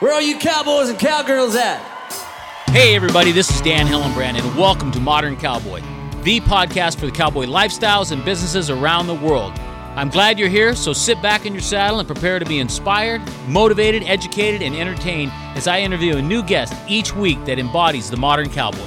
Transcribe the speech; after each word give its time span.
Where 0.00 0.14
are 0.14 0.22
you 0.22 0.38
cowboys 0.38 0.88
and 0.88 0.98
cowgirls 0.98 1.54
at? 1.56 1.76
Hey, 2.68 2.96
everybody, 2.96 3.32
this 3.32 3.50
is 3.50 3.60
Dan 3.60 3.86
Hillenbrand, 3.86 4.40
and 4.42 4.56
welcome 4.56 4.90
to 4.92 4.98
Modern 4.98 5.36
Cowboy, 5.36 5.82
the 6.22 6.40
podcast 6.40 6.98
for 6.98 7.04
the 7.04 7.12
cowboy 7.12 7.44
lifestyles 7.44 8.10
and 8.10 8.24
businesses 8.24 8.70
around 8.70 9.08
the 9.08 9.14
world. 9.14 9.52
I'm 9.96 10.08
glad 10.08 10.38
you're 10.38 10.48
here, 10.48 10.74
so 10.74 10.94
sit 10.94 11.20
back 11.20 11.44
in 11.44 11.52
your 11.52 11.60
saddle 11.60 11.98
and 11.98 12.08
prepare 12.08 12.38
to 12.38 12.46
be 12.46 12.60
inspired, 12.60 13.20
motivated, 13.46 14.02
educated, 14.04 14.62
and 14.62 14.74
entertained 14.74 15.32
as 15.54 15.68
I 15.68 15.80
interview 15.80 16.16
a 16.16 16.22
new 16.22 16.42
guest 16.42 16.72
each 16.88 17.14
week 17.14 17.44
that 17.44 17.58
embodies 17.58 18.08
the 18.08 18.16
modern 18.16 18.48
cowboy. 18.48 18.78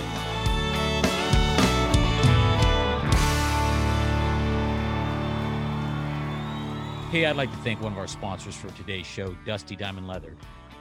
Hey, 7.11 7.27
I'd 7.27 7.36
like 7.36 7.52
to 7.52 7.57
thank 7.57 7.82
one 7.82 7.91
of 7.91 8.00
our 8.00 8.07
sponsors 8.07 8.55
for 8.55 8.70
today's 8.70 9.05
show, 9.05 9.38
Dusty 9.45 9.75
Diamond 9.75 10.07
Leather. 10.07 10.34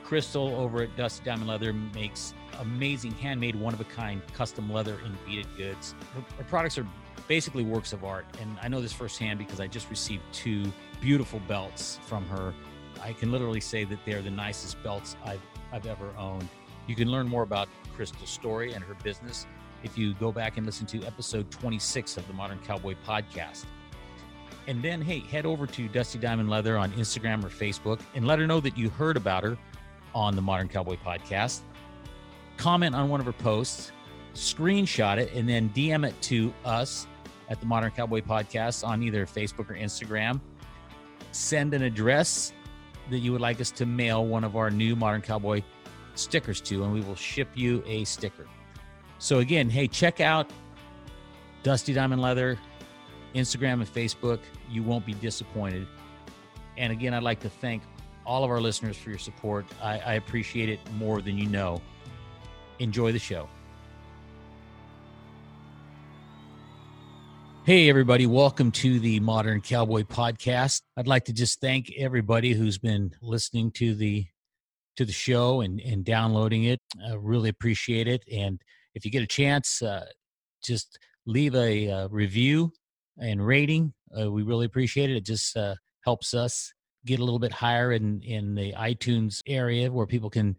Crystal 0.04 0.54
over 0.56 0.82
at 0.82 0.96
Dusty 0.96 1.24
Diamond 1.24 1.48
Leather 1.48 1.72
makes 1.72 2.34
amazing 2.60 3.12
handmade, 3.12 3.54
one 3.56 3.74
of 3.74 3.80
a 3.80 3.84
kind 3.84 4.22
custom 4.34 4.70
leather 4.72 4.98
and 5.04 5.16
beaded 5.24 5.46
goods. 5.56 5.94
Her, 6.14 6.20
her, 6.38 6.44
products 6.44 6.78
are 6.78 6.86
basically 7.28 7.64
works 7.64 7.92
of 7.92 8.04
art, 8.04 8.26
and 8.40 8.56
I 8.62 8.68
know 8.68 8.80
this 8.80 8.92
firsthand 8.92 9.38
because 9.38 9.60
I 9.60 9.66
just 9.66 9.88
received 9.90 10.22
two 10.32 10.72
beautiful 11.00 11.40
belts 11.48 11.98
from 12.06 12.26
her. 12.26 12.52
I 13.02 13.12
can 13.12 13.32
literally 13.32 13.60
say 13.60 13.84
that 13.84 13.98
they're 14.04 14.22
the 14.22 14.30
nicest 14.30 14.82
belts 14.82 15.16
I've, 15.24 15.40
I've 15.72 15.86
ever 15.86 16.10
owned. 16.18 16.48
You 16.86 16.94
can 16.94 17.10
learn 17.10 17.28
more 17.28 17.42
about 17.42 17.68
Crystal's 17.94 18.30
story 18.30 18.72
and 18.72 18.82
her 18.84 18.94
business 19.02 19.46
if 19.82 19.98
you 19.98 20.14
go 20.14 20.30
back 20.30 20.56
and 20.56 20.66
listen 20.66 20.86
to 20.86 21.02
episode 21.04 21.50
26 21.50 22.16
of 22.16 22.26
the 22.26 22.32
Modern 22.32 22.58
Cowboy 22.60 22.94
podcast. 23.06 23.64
And 24.68 24.80
then, 24.82 25.02
hey, 25.02 25.20
head 25.20 25.44
over 25.44 25.66
to 25.66 25.88
Dusty 25.88 26.18
Diamond 26.18 26.48
Leather 26.48 26.78
on 26.78 26.92
Instagram 26.92 27.42
or 27.44 27.48
Facebook 27.48 28.00
and 28.14 28.26
let 28.26 28.38
her 28.38 28.46
know 28.46 28.60
that 28.60 28.78
you 28.78 28.90
heard 28.90 29.16
about 29.16 29.42
her 29.42 29.58
on 30.14 30.36
the 30.36 30.42
Modern 30.42 30.68
Cowboy 30.68 30.96
podcast. 30.96 31.60
Comment 32.56 32.94
on 32.94 33.08
one 33.08 33.20
of 33.20 33.26
her 33.26 33.32
posts, 33.32 33.92
screenshot 34.34 35.18
it, 35.18 35.32
and 35.32 35.48
then 35.48 35.70
DM 35.70 36.06
it 36.06 36.20
to 36.22 36.52
us 36.64 37.06
at 37.48 37.60
the 37.60 37.66
Modern 37.66 37.90
Cowboy 37.90 38.20
podcast 38.20 38.86
on 38.86 39.02
either 39.02 39.26
Facebook 39.26 39.70
or 39.70 39.74
Instagram. 39.74 40.40
Send 41.32 41.74
an 41.74 41.82
address 41.82 42.52
that 43.10 43.18
you 43.18 43.32
would 43.32 43.40
like 43.40 43.60
us 43.60 43.70
to 43.72 43.86
mail 43.86 44.26
one 44.26 44.44
of 44.44 44.56
our 44.56 44.70
new 44.70 44.94
Modern 44.94 45.22
Cowboy 45.22 45.62
stickers 46.14 46.60
to, 46.62 46.84
and 46.84 46.92
we 46.92 47.00
will 47.00 47.16
ship 47.16 47.48
you 47.54 47.82
a 47.86 48.04
sticker. 48.04 48.46
So, 49.18 49.38
again, 49.38 49.70
hey, 49.70 49.88
check 49.88 50.20
out 50.20 50.50
Dusty 51.62 51.92
Diamond 51.92 52.20
Leather 52.22 52.58
Instagram 53.34 53.74
and 53.74 53.86
Facebook. 53.86 54.40
You 54.70 54.82
won't 54.82 55.06
be 55.06 55.14
disappointed. 55.14 55.86
And 56.76 56.92
again, 56.92 57.14
I'd 57.14 57.22
like 57.22 57.40
to 57.40 57.48
thank 57.48 57.82
all 58.24 58.44
of 58.44 58.50
our 58.50 58.60
listeners 58.60 58.96
for 58.96 59.10
your 59.10 59.18
support. 59.18 59.66
I, 59.82 59.98
I 59.98 60.14
appreciate 60.14 60.68
it 60.68 60.80
more 60.92 61.20
than 61.20 61.36
you 61.38 61.46
know. 61.46 61.80
Enjoy 62.78 63.12
the 63.12 63.18
show. 63.18 63.48
Hey, 67.64 67.88
everybody, 67.88 68.26
welcome 68.26 68.72
to 68.72 68.98
the 68.98 69.20
Modern 69.20 69.60
Cowboy 69.60 70.02
Podcast. 70.02 70.82
I'd 70.96 71.06
like 71.06 71.26
to 71.26 71.32
just 71.32 71.60
thank 71.60 71.92
everybody 71.96 72.54
who's 72.54 72.76
been 72.76 73.12
listening 73.22 73.70
to 73.72 73.94
the 73.94 74.26
to 74.96 75.04
the 75.04 75.12
show 75.12 75.60
and, 75.60 75.80
and 75.80 76.04
downloading 76.04 76.64
it. 76.64 76.80
I 77.08 77.14
really 77.14 77.48
appreciate 77.48 78.08
it. 78.08 78.24
And 78.30 78.60
if 78.94 79.04
you 79.04 79.10
get 79.10 79.22
a 79.22 79.28
chance, 79.28 79.80
uh, 79.80 80.06
just 80.62 80.98
leave 81.24 81.54
a 81.54 81.88
uh, 81.88 82.08
review 82.08 82.72
and 83.18 83.46
rating. 83.46 83.94
Uh, 84.18 84.30
we 84.30 84.42
really 84.42 84.66
appreciate 84.66 85.08
it. 85.08 85.16
It 85.16 85.24
just 85.24 85.56
uh, 85.56 85.76
helps 86.04 86.34
us 86.34 86.72
get 87.04 87.20
a 87.20 87.24
little 87.24 87.38
bit 87.38 87.52
higher 87.52 87.92
in 87.92 88.22
in 88.22 88.54
the 88.54 88.72
iTunes 88.72 89.42
area 89.46 89.90
where 89.90 90.06
people 90.06 90.30
can, 90.30 90.56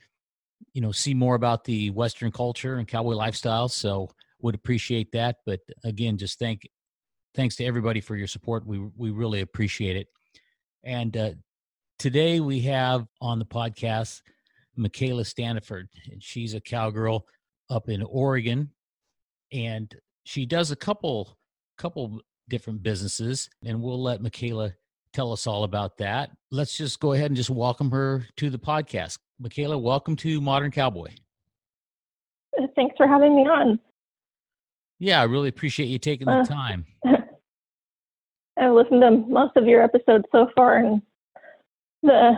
you 0.74 0.82
know, 0.82 0.92
see 0.92 1.14
more 1.14 1.36
about 1.36 1.64
the 1.64 1.90
Western 1.92 2.32
culture 2.32 2.76
and 2.76 2.88
cowboy 2.88 3.14
lifestyle. 3.14 3.68
So 3.70 4.10
would 4.42 4.56
appreciate 4.56 5.12
that. 5.14 5.38
But 5.46 5.62
again, 5.84 6.18
just 6.18 6.38
thank 6.40 6.68
thanks 7.34 7.56
to 7.58 7.66
everybody 7.66 8.02
for 8.02 8.16
your 8.16 8.28
support. 8.28 8.66
We 8.66 8.80
we 8.96 9.12
really 9.12 9.42
appreciate 9.42 9.96
it. 9.96 10.08
And 10.84 11.16
uh, 11.16 11.32
today 11.98 12.40
we 12.40 12.62
have 12.62 13.08
on 13.22 13.40
the 13.40 13.46
podcast 13.46 14.22
Michaela 14.76 15.24
Standiford, 15.24 15.88
and 16.12 16.22
she's 16.22 16.54
a 16.54 16.62
cowgirl 16.62 17.26
up 17.70 17.90
in 17.90 18.04
Oregon, 18.04 18.72
and 19.52 19.94
she 20.26 20.46
does 20.46 20.72
a 20.72 20.76
couple 20.76 21.38
couple 21.78 22.22
different 22.50 22.84
businesses, 22.84 23.50
and 23.66 23.82
we'll 23.82 24.02
let 24.02 24.22
Michaela 24.22 24.74
tell 25.14 25.32
us 25.32 25.48
all 25.48 25.64
about 25.64 25.98
that. 26.00 26.32
Let's 26.52 26.76
just 26.76 27.00
go 27.00 27.14
ahead 27.14 27.28
and 27.28 27.38
just 27.38 27.50
welcome 27.50 27.92
her 27.92 28.26
to 28.38 28.50
the 28.50 28.58
podcast. 28.58 29.20
Michaela, 29.40 29.78
welcome 29.78 30.16
to 30.18 30.42
Modern 30.42 30.72
Cowboy. 30.72 31.10
Uh, 32.58 32.68
thanks 32.76 32.96
for 32.98 33.08
having 33.08 33.36
me 33.36 33.44
on. 33.44 33.80
Yeah, 35.00 35.22
I 35.22 35.26
really 35.26 35.50
appreciate 35.50 35.88
you 35.88 36.00
taking 36.00 36.26
the 36.28 36.40
uh, 36.40 36.46
time. 36.46 36.86
I've 37.06 38.72
listened 38.72 39.02
to 39.02 39.12
most 39.12 39.56
of 39.56 39.66
your 39.66 39.82
episodes 39.84 40.26
so 40.32 40.48
far, 40.56 40.78
and 40.78 41.02
the 42.04 42.34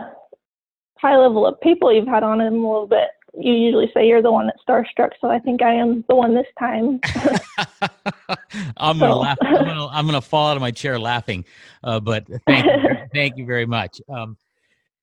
high 0.98 1.16
level 1.16 1.46
of 1.46 1.60
people 1.60 1.92
you've 1.92 2.08
had 2.08 2.22
on 2.22 2.38
them 2.38 2.64
a 2.64 2.72
little 2.72 2.86
bit 2.86 3.08
you 3.38 3.52
usually 3.52 3.90
say 3.92 4.06
you're 4.06 4.22
the 4.22 4.32
one 4.32 4.46
that's 4.46 4.60
starstruck, 4.66 5.10
so 5.20 5.28
I 5.28 5.38
think 5.38 5.62
I 5.62 5.74
am 5.74 6.04
the 6.08 6.14
one 6.14 6.34
this 6.34 6.46
time. 6.58 7.00
I'm 8.76 8.98
gonna 8.98 9.16
laugh. 9.16 9.38
I'm 9.42 9.64
gonna, 9.64 9.86
I'm 9.88 10.06
gonna 10.06 10.20
fall 10.20 10.48
out 10.48 10.56
of 10.56 10.60
my 10.60 10.70
chair 10.70 10.98
laughing. 10.98 11.44
Uh, 11.84 12.00
but 12.00 12.26
thank 12.46 12.64
you, 12.64 12.96
thank 13.12 13.36
you 13.36 13.44
very 13.44 13.66
much. 13.66 14.00
Um, 14.08 14.36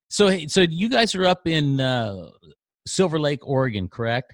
so 0.09 0.37
so 0.47 0.61
you 0.61 0.89
guys 0.89 1.15
are 1.15 1.25
up 1.25 1.47
in 1.47 1.79
uh, 1.79 2.29
Silver 2.87 3.19
Lake, 3.19 3.47
Oregon, 3.47 3.87
correct? 3.87 4.33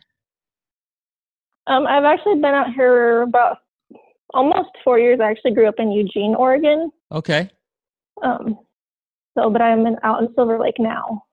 Um, 1.67 1.85
I've 1.85 2.05
actually 2.05 2.35
been 2.35 2.45
out 2.45 2.73
here 2.73 3.21
about 3.21 3.57
almost 4.33 4.69
four 4.83 4.97
years. 4.97 5.19
I 5.21 5.29
actually 5.29 5.53
grew 5.53 5.67
up 5.67 5.75
in 5.77 5.91
Eugene, 5.91 6.35
Oregon. 6.35 6.91
Okay. 7.11 7.49
Um, 8.23 8.57
so, 9.37 9.49
but 9.49 9.61
I'm 9.61 9.85
in, 9.85 9.97
out 10.03 10.21
in 10.21 10.33
Silver 10.35 10.59
Lake 10.59 10.79
now. 10.79 11.23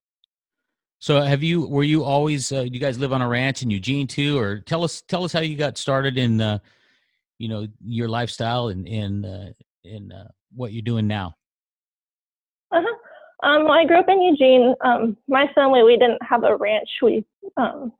So 1.07 1.21
have 1.21 1.45
you 1.45 1.69
were 1.69 1.85
you 1.85 2.03
always 2.03 2.51
uh, 2.51 2.63
you 2.63 2.81
guys 2.81 2.99
live 2.99 3.13
on 3.13 3.23
a 3.23 3.29
ranch 3.29 3.63
in 3.63 3.71
Eugene 3.71 4.09
too 4.09 4.37
or 4.41 4.59
tell 4.59 4.83
us 4.83 5.03
tell 5.03 5.23
us 5.23 5.33
how 5.33 5.39
you 5.39 5.57
got 5.57 5.79
started 5.79 6.19
in 6.19 6.41
uh, 6.41 6.59
you 7.39 7.49
know 7.49 7.69
your 7.81 8.09
lifestyle 8.09 8.71
and 8.71 8.89
in 8.89 9.25
uh, 9.25 9.53
in 9.85 10.11
uh, 10.11 10.27
what 10.57 10.73
you're 10.73 10.83
doing 10.83 11.07
now. 11.07 11.37
Uh-huh. 12.73 13.49
Um, 13.49 13.71
I 13.71 13.85
grew 13.85 14.01
up 14.01 14.09
in 14.09 14.21
Eugene. 14.21 14.75
Um, 14.85 15.17
my 15.29 15.47
family 15.55 15.85
we 15.85 15.97
didn't 15.97 16.21
have 16.29 16.43
a 16.43 16.57
ranch. 16.57 16.89
We 17.01 17.25
um, 17.57 17.93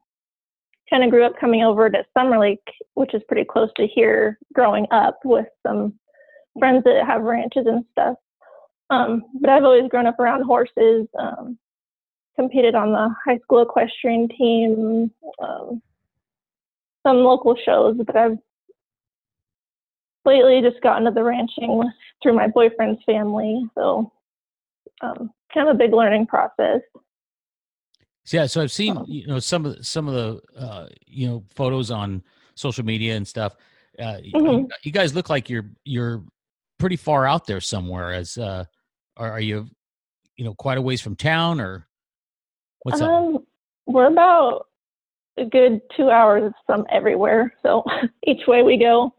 kind 0.91 1.05
of 1.05 1.11
grew 1.11 1.25
up 1.25 1.39
coming 1.41 1.63
over 1.63 1.89
to 1.89 2.05
Summer 2.13 2.41
Lake, 2.41 2.67
which 2.95 3.15
is 3.15 3.23
pretty 3.29 3.45
close 3.45 3.71
to 3.77 3.87
here, 3.87 4.37
growing 4.53 4.89
up 4.91 5.21
with 5.25 5.47
some 5.65 5.95
friends 6.59 6.83
that 6.83 7.07
have 7.07 7.23
ranches 7.23 7.67
and 7.69 7.85
stuff. 7.93 8.17
Um, 8.91 9.23
but 9.41 9.49
I've 9.49 9.63
always 9.63 9.89
grown 9.89 10.07
up 10.07 10.19
around 10.19 10.43
horses. 10.43 11.07
Um, 11.17 11.57
competed 12.37 12.75
on 12.75 12.93
the 12.93 13.09
high 13.25 13.39
school 13.39 13.63
equestrian 13.63 14.29
team, 14.29 15.11
um, 15.41 15.83
some 17.07 17.19
local 17.19 17.57
shows, 17.65 17.97
but 18.05 18.17
I've 18.17 18.39
lately 20.25 20.61
just 20.61 20.83
gotten 20.83 21.05
to 21.05 21.11
the 21.11 21.23
ranching 21.23 21.83
through 22.23 22.35
my 22.35 22.49
boyfriend's 22.49 23.03
family. 23.05 23.65
So, 23.75 24.13
um, 25.01 25.31
kind 25.53 25.69
of 25.69 25.75
a 25.75 25.79
big 25.79 25.93
learning 25.93 26.27
process. 26.27 26.81
Yeah, 28.33 28.47
so 28.47 28.61
I've 28.61 28.73
seen 28.73 28.99
you 29.07 29.27
know 29.27 29.39
some 29.39 29.65
of 29.65 29.77
the, 29.77 29.85
some 29.85 30.09
of 30.09 30.15
the 30.15 30.61
uh, 30.61 30.87
you 31.07 31.29
know 31.29 31.45
photos 31.55 31.91
on 31.91 32.23
social 32.55 32.85
media 32.85 33.17
and 33.17 33.27
stuff. 33.27 33.55
Uh, 33.99 34.17
mm-hmm. 34.17 34.47
you, 34.47 34.69
you, 34.83 34.93
guys 34.93 35.15
look 35.15 35.31
like 35.31 35.49
you're 35.49 35.71
you're 35.85 36.25
pretty 36.79 36.97
far 36.97 37.27
out 37.27 37.47
there 37.47 37.61
somewhere. 37.61 38.13
As 38.13 38.37
uh, 38.37 38.65
are, 39.17 39.33
are 39.33 39.41
you 39.41 39.69
you 40.37 40.45
know 40.45 40.55
quite 40.55 40.77
a 40.77 40.83
ways 40.83 41.01
from 41.01 41.15
town 41.17 41.61
or? 41.61 41.87
What's 42.87 43.01
um, 43.01 43.35
up? 43.35 43.43
We're 43.87 44.07
about 44.07 44.69
a 45.37 45.45
good 45.45 45.81
two 45.97 46.09
hours 46.09 46.53
from 46.67 46.87
everywhere. 46.89 47.53
So 47.65 47.83
each 48.27 48.47
way 48.47 48.63
we 48.63 48.79
go, 48.79 49.13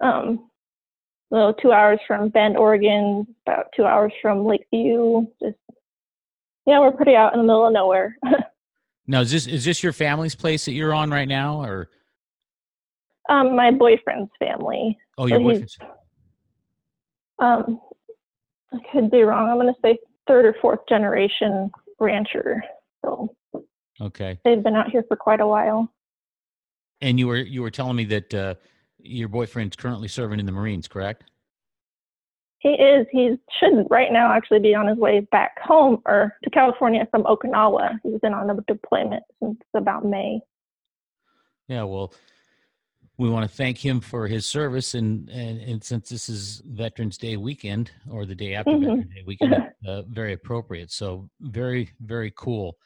um, 0.00 0.48
so 1.32 1.52
two 1.60 1.72
hours 1.72 1.98
from 2.06 2.28
Bend, 2.28 2.56
Oregon, 2.56 3.26
about 3.44 3.66
two 3.74 3.84
hours 3.84 4.12
from 4.22 4.44
Lakeview. 4.44 5.26
Just 5.42 5.56
yeah, 6.66 6.78
we're 6.78 6.92
pretty 6.92 7.16
out 7.16 7.32
in 7.32 7.40
the 7.40 7.44
middle 7.44 7.66
of 7.66 7.72
nowhere. 7.72 8.16
now, 9.08 9.22
is 9.22 9.32
this 9.32 9.48
is 9.48 9.64
this 9.64 9.82
your 9.82 9.92
family's 9.92 10.36
place 10.36 10.64
that 10.66 10.72
you're 10.72 10.94
on 10.94 11.10
right 11.10 11.26
now, 11.26 11.64
or? 11.64 11.90
Um, 13.28 13.56
my 13.56 13.72
boyfriend's 13.72 14.30
family. 14.38 14.96
Oh, 15.18 15.26
your 15.26 15.38
so 15.38 15.42
boyfriend's. 15.42 15.78
Um, 17.40 17.80
I 18.72 18.78
could 18.92 19.10
be 19.10 19.22
wrong. 19.22 19.50
I'm 19.50 19.56
going 19.56 19.66
to 19.66 19.80
say 19.82 19.98
third 20.28 20.44
or 20.44 20.54
fourth 20.62 20.80
generation 20.88 21.72
rancher. 21.98 22.62
So 23.04 23.34
okay, 24.00 24.38
they've 24.44 24.62
been 24.62 24.74
out 24.74 24.90
here 24.90 25.04
for 25.08 25.16
quite 25.16 25.40
a 25.40 25.46
while. 25.46 25.92
And 27.00 27.18
you 27.18 27.26
were 27.28 27.38
you 27.38 27.62
were 27.62 27.70
telling 27.70 27.96
me 27.96 28.04
that 28.06 28.34
uh, 28.34 28.54
your 28.98 29.28
boyfriend's 29.28 29.76
currently 29.76 30.08
serving 30.08 30.40
in 30.40 30.46
the 30.46 30.52
Marines, 30.52 30.88
correct? 30.88 31.24
He 32.58 32.70
is. 32.70 33.06
He 33.10 33.36
should 33.58 33.86
right 33.88 34.12
now 34.12 34.32
actually 34.32 34.58
be 34.58 34.74
on 34.74 34.86
his 34.86 34.98
way 34.98 35.20
back 35.20 35.58
home 35.60 36.02
or 36.04 36.36
to 36.44 36.50
California 36.50 37.08
from 37.10 37.22
Okinawa. 37.24 37.98
He's 38.02 38.20
been 38.20 38.34
on 38.34 38.50
a 38.50 38.56
deployment 38.68 39.22
since 39.42 39.58
about 39.74 40.04
May. 40.04 40.40
Yeah, 41.68 41.84
well, 41.84 42.12
we 43.16 43.30
want 43.30 43.48
to 43.48 43.56
thank 43.56 43.78
him 43.78 44.00
for 44.00 44.26
his 44.26 44.44
service, 44.44 44.94
and 44.94 45.30
and, 45.30 45.58
and 45.62 45.82
since 45.82 46.10
this 46.10 46.28
is 46.28 46.60
Veterans 46.66 47.16
Day 47.16 47.38
weekend 47.38 47.92
or 48.10 48.26
the 48.26 48.34
day 48.34 48.54
after 48.54 48.72
Mhm. 48.72 48.80
Veterans 48.80 49.14
Day 49.14 49.22
weekend, 49.26 49.54
uh, 49.86 50.02
very 50.02 50.34
appropriate. 50.34 50.90
So 50.90 51.30
very 51.40 51.88
very 52.00 52.32
cool. 52.36 52.76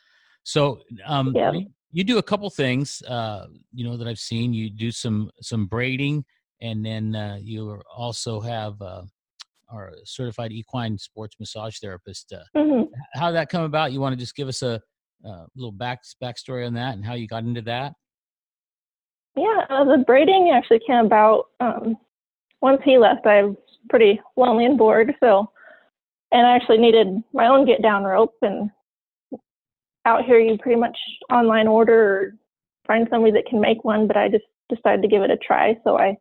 So 0.44 0.80
um, 1.06 1.34
Yeah. 1.34 1.52
you, 1.90 2.04
do 2.04 2.18
a 2.18 2.22
couple 2.22 2.48
things, 2.50 3.02
uh, 3.08 3.46
you 3.72 3.84
know, 3.84 3.96
that 3.96 4.06
I've 4.06 4.18
seen. 4.18 4.52
You 4.52 4.70
do 4.70 4.90
some 4.90 5.30
some 5.40 5.66
braiding, 5.66 6.24
and 6.60 6.84
then 6.84 7.14
uh, 7.16 7.38
you 7.40 7.80
also 7.94 8.40
have 8.40 8.80
uh, 8.80 9.02
our 9.70 9.92
certified 10.04 10.52
equine 10.52 10.98
sports 10.98 11.36
massage 11.40 11.78
therapist. 11.80 12.32
Uh, 12.32 12.44
hmm 12.54 12.82
how 13.14 13.26
did 13.26 13.36
that 13.36 13.48
come 13.48 13.62
about? 13.64 13.92
You 13.92 14.00
want 14.00 14.12
to 14.12 14.20
just 14.20 14.36
give 14.36 14.48
us 14.48 14.62
a, 14.62 14.80
uh 15.26 15.46
little 15.56 15.72
back 15.72 16.00
backstory 16.22 16.66
on 16.66 16.74
that 16.74 16.94
and 16.94 17.04
how 17.04 17.14
you 17.14 17.26
got 17.26 17.44
into 17.44 17.62
that? 17.62 17.94
Yeah, 19.36 19.64
uh, 19.68 19.84
the 19.84 20.04
braiding 20.06 20.52
actually 20.54 20.80
came 20.86 21.06
about 21.06 21.46
um, 21.60 21.96
once 22.60 22.80
he 22.84 22.98
left. 22.98 23.26
I 23.26 23.42
was 23.42 23.56
pretty 23.88 24.20
lonely 24.36 24.64
and 24.64 24.78
bored, 24.78 25.14
so 25.20 25.50
and 26.30 26.46
I 26.46 26.54
actually 26.54 26.78
needed 26.78 27.22
my 27.32 27.46
own 27.48 27.66
get 27.66 27.82
down 27.82 28.04
rope. 28.04 28.34
And 28.42 28.70
out 30.04 30.24
here, 30.24 30.38
you 30.38 30.58
pretty 30.58 30.78
much 30.78 30.96
online 31.30 31.66
order 31.68 32.16
or 32.16 32.32
find 32.86 33.06
somebody 33.10 33.32
that 33.32 33.46
can 33.46 33.60
make 33.60 33.84
one. 33.84 34.06
But 34.06 34.16
I 34.16 34.28
just 34.28 34.44
decided 34.68 35.02
to 35.02 35.08
give 35.08 35.22
it 35.22 35.30
a 35.30 35.36
try, 35.36 35.76
so 35.84 35.98
I 35.98 36.16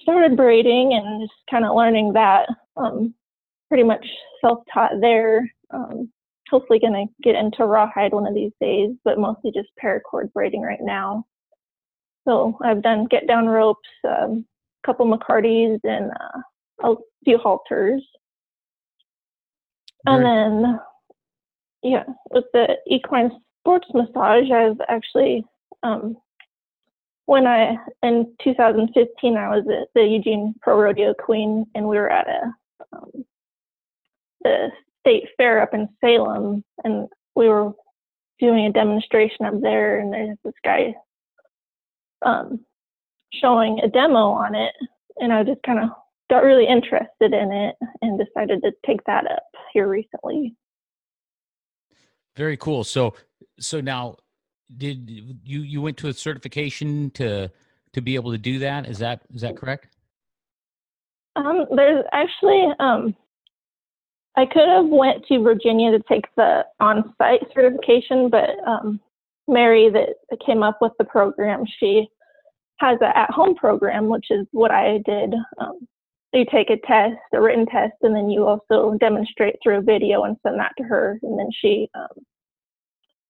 started 0.00 0.36
braiding 0.36 0.94
and 0.94 1.22
just 1.22 1.38
kind 1.50 1.64
of 1.64 1.76
learning 1.76 2.12
that. 2.14 2.48
Um, 2.76 3.14
pretty 3.68 3.84
much 3.84 4.06
self-taught 4.42 5.00
there. 5.00 5.50
Um, 5.70 6.10
hopefully, 6.50 6.78
gonna 6.78 7.06
get 7.22 7.34
into 7.36 7.64
rawhide 7.64 8.12
one 8.12 8.26
of 8.26 8.34
these 8.34 8.52
days, 8.60 8.90
but 9.04 9.18
mostly 9.18 9.50
just 9.52 9.68
paracord 9.82 10.32
braiding 10.32 10.62
right 10.62 10.80
now. 10.82 11.24
So 12.28 12.58
I've 12.62 12.82
done 12.82 13.06
get 13.06 13.26
down 13.26 13.46
ropes, 13.46 13.88
um, 14.06 14.44
a 14.82 14.86
couple 14.86 15.06
McCartys, 15.06 15.80
and 15.84 16.10
uh, 16.10 16.92
a 16.92 16.94
few 17.24 17.38
halters. 17.38 18.02
And 20.06 20.22
Very- 20.22 20.24
then, 20.24 20.80
yeah, 21.82 22.04
with 22.30 22.44
the 22.52 22.76
equine 22.86 23.30
sports 23.60 23.88
massage, 23.94 24.50
I've 24.50 24.80
actually, 24.88 25.44
um, 25.82 26.16
when 27.26 27.46
I, 27.46 27.76
in 28.02 28.34
2015, 28.42 29.36
I 29.36 29.48
was 29.48 29.64
at 29.68 29.88
the 29.94 30.06
Eugene 30.06 30.54
Pro 30.60 30.80
Rodeo 30.80 31.14
Queen, 31.14 31.66
and 31.74 31.88
we 31.88 31.96
were 31.96 32.10
at 32.10 32.28
a, 32.28 32.54
um, 32.92 33.24
the 34.42 34.70
state 35.00 35.28
fair 35.36 35.60
up 35.60 35.74
in 35.74 35.88
Salem, 36.00 36.64
and 36.84 37.08
we 37.34 37.48
were 37.48 37.72
doing 38.38 38.66
a 38.66 38.72
demonstration 38.72 39.46
up 39.46 39.60
there, 39.60 40.00
and 40.00 40.12
there's 40.12 40.38
this 40.44 40.54
guy 40.64 40.94
um, 42.24 42.60
showing 43.32 43.80
a 43.82 43.88
demo 43.88 44.30
on 44.30 44.54
it, 44.54 44.74
and 45.18 45.32
I 45.32 45.42
just 45.42 45.62
kind 45.64 45.78
of 45.78 45.90
got 46.30 46.44
really 46.44 46.66
interested 46.66 47.32
in 47.32 47.52
it 47.52 47.76
and 48.00 48.18
decided 48.18 48.62
to 48.62 48.72
take 48.86 49.04
that 49.04 49.30
up 49.30 49.44
here 49.72 49.88
recently. 49.88 50.54
Very 52.36 52.56
cool. 52.56 52.84
So 52.84 53.14
so 53.58 53.80
now 53.80 54.16
did 54.76 55.10
you 55.44 55.60
you 55.60 55.82
went 55.82 55.96
to 55.98 56.08
a 56.08 56.12
certification 56.12 57.10
to 57.12 57.50
to 57.92 58.00
be 58.00 58.14
able 58.14 58.32
to 58.32 58.38
do 58.38 58.58
that? 58.60 58.86
Is 58.86 58.98
that 58.98 59.22
is 59.34 59.42
that 59.42 59.56
correct? 59.56 59.88
Um, 61.36 61.66
there's 61.74 62.04
actually 62.12 62.68
um, 62.78 63.14
I 64.36 64.46
could 64.46 64.68
have 64.68 64.86
went 64.86 65.26
to 65.26 65.42
Virginia 65.42 65.90
to 65.92 66.02
take 66.08 66.24
the 66.36 66.64
on-site 66.80 67.42
certification, 67.54 68.30
but 68.30 68.50
um, 68.66 69.00
Mary 69.46 69.90
that 69.90 70.38
came 70.44 70.62
up 70.62 70.78
with 70.80 70.92
the 70.98 71.04
program, 71.04 71.64
she 71.78 72.06
has 72.78 72.98
an 73.00 73.12
at-home 73.14 73.54
program, 73.54 74.08
which 74.08 74.26
is 74.30 74.46
what 74.52 74.70
I 74.70 74.98
did. 75.04 75.34
Um, 75.58 75.86
you 76.32 76.46
take 76.50 76.70
a 76.70 76.78
test, 76.86 77.16
a 77.34 77.40
written 77.40 77.66
test, 77.66 77.94
and 78.02 78.14
then 78.14 78.30
you 78.30 78.46
also 78.46 78.96
demonstrate 78.98 79.56
through 79.62 79.78
a 79.78 79.82
video 79.82 80.24
and 80.24 80.36
send 80.42 80.58
that 80.58 80.72
to 80.78 80.84
her, 80.84 81.18
and 81.22 81.38
then 81.38 81.48
she 81.60 81.88
um, 81.94 82.24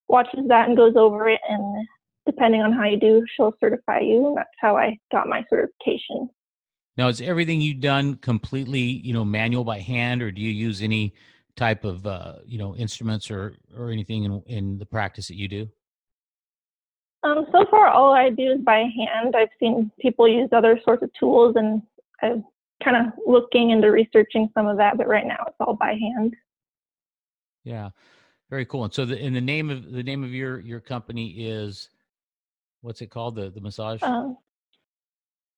watches 0.07 0.41
that 0.47 0.67
and 0.67 0.77
goes 0.77 0.95
over 0.95 1.27
it, 1.29 1.41
and 1.49 1.87
depending 2.25 2.61
on 2.61 2.71
how 2.71 2.85
you 2.85 2.99
do, 2.99 3.25
she'll 3.35 3.53
certify 3.59 3.99
you. 3.99 4.27
And 4.27 4.37
that's 4.37 4.49
how 4.59 4.77
I 4.77 4.97
got 5.11 5.27
my 5.27 5.43
certification. 5.49 6.29
Now 6.95 7.07
is 7.07 7.21
everything 7.21 7.59
you've 7.59 7.81
done 7.81 8.15
completely, 8.15 8.81
you 8.81 9.13
know, 9.13 9.25
manual 9.25 9.63
by 9.63 9.79
hand 9.79 10.21
or 10.21 10.31
do 10.31 10.41
you 10.41 10.51
use 10.51 10.81
any 10.81 11.15
type 11.55 11.83
of 11.83 12.05
uh, 12.05 12.35
you 12.45 12.57
know, 12.57 12.75
instruments 12.75 13.31
or 13.31 13.55
or 13.75 13.89
anything 13.89 14.23
in 14.23 14.43
in 14.45 14.77
the 14.77 14.85
practice 14.85 15.27
that 15.27 15.35
you 15.35 15.47
do? 15.47 15.69
Um, 17.23 17.45
so 17.51 17.65
far, 17.71 17.87
all 17.87 18.13
I 18.13 18.29
do 18.29 18.51
is 18.51 18.61
by 18.61 18.79
hand. 18.79 19.35
I've 19.35 19.49
seen 19.59 19.91
people 19.99 20.27
use 20.27 20.49
other 20.51 20.79
sorts 20.83 21.03
of 21.03 21.09
tools, 21.17 21.55
and 21.55 21.81
I'm 22.21 22.43
kind 22.83 22.97
of 22.97 23.13
looking 23.25 23.71
into 23.71 23.91
researching 23.91 24.49
some 24.53 24.67
of 24.67 24.77
that. 24.77 24.97
But 24.97 25.07
right 25.07 25.25
now, 25.25 25.43
it's 25.47 25.55
all 25.59 25.75
by 25.75 25.93
hand. 25.93 26.35
Yeah. 27.63 27.89
Very 28.49 28.65
cool. 28.65 28.83
And 28.83 28.93
so 28.93 29.03
the 29.05 29.19
and 29.19 29.35
the 29.35 29.41
name 29.41 29.71
of 29.71 29.91
the 29.91 30.03
name 30.03 30.23
of 30.23 30.31
your 30.31 30.59
your 30.59 30.79
company 30.79 31.31
is 31.47 31.89
what's 32.81 33.01
it 33.01 33.07
called? 33.07 33.35
The 33.35 33.49
the 33.49 33.61
massage? 33.61 34.03
Um, 34.03 34.37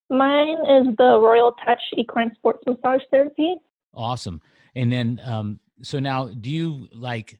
mine 0.08 0.56
is 0.66 0.96
the 0.96 1.18
Royal 1.20 1.52
Touch 1.64 1.82
Equine 1.94 2.32
Sports 2.36 2.62
Massage 2.66 3.02
Therapy. 3.10 3.56
Awesome. 3.92 4.40
And 4.74 4.90
then, 4.90 5.20
um, 5.24 5.60
so 5.82 5.98
now, 5.98 6.28
do 6.28 6.48
you 6.48 6.88
like 6.90 7.38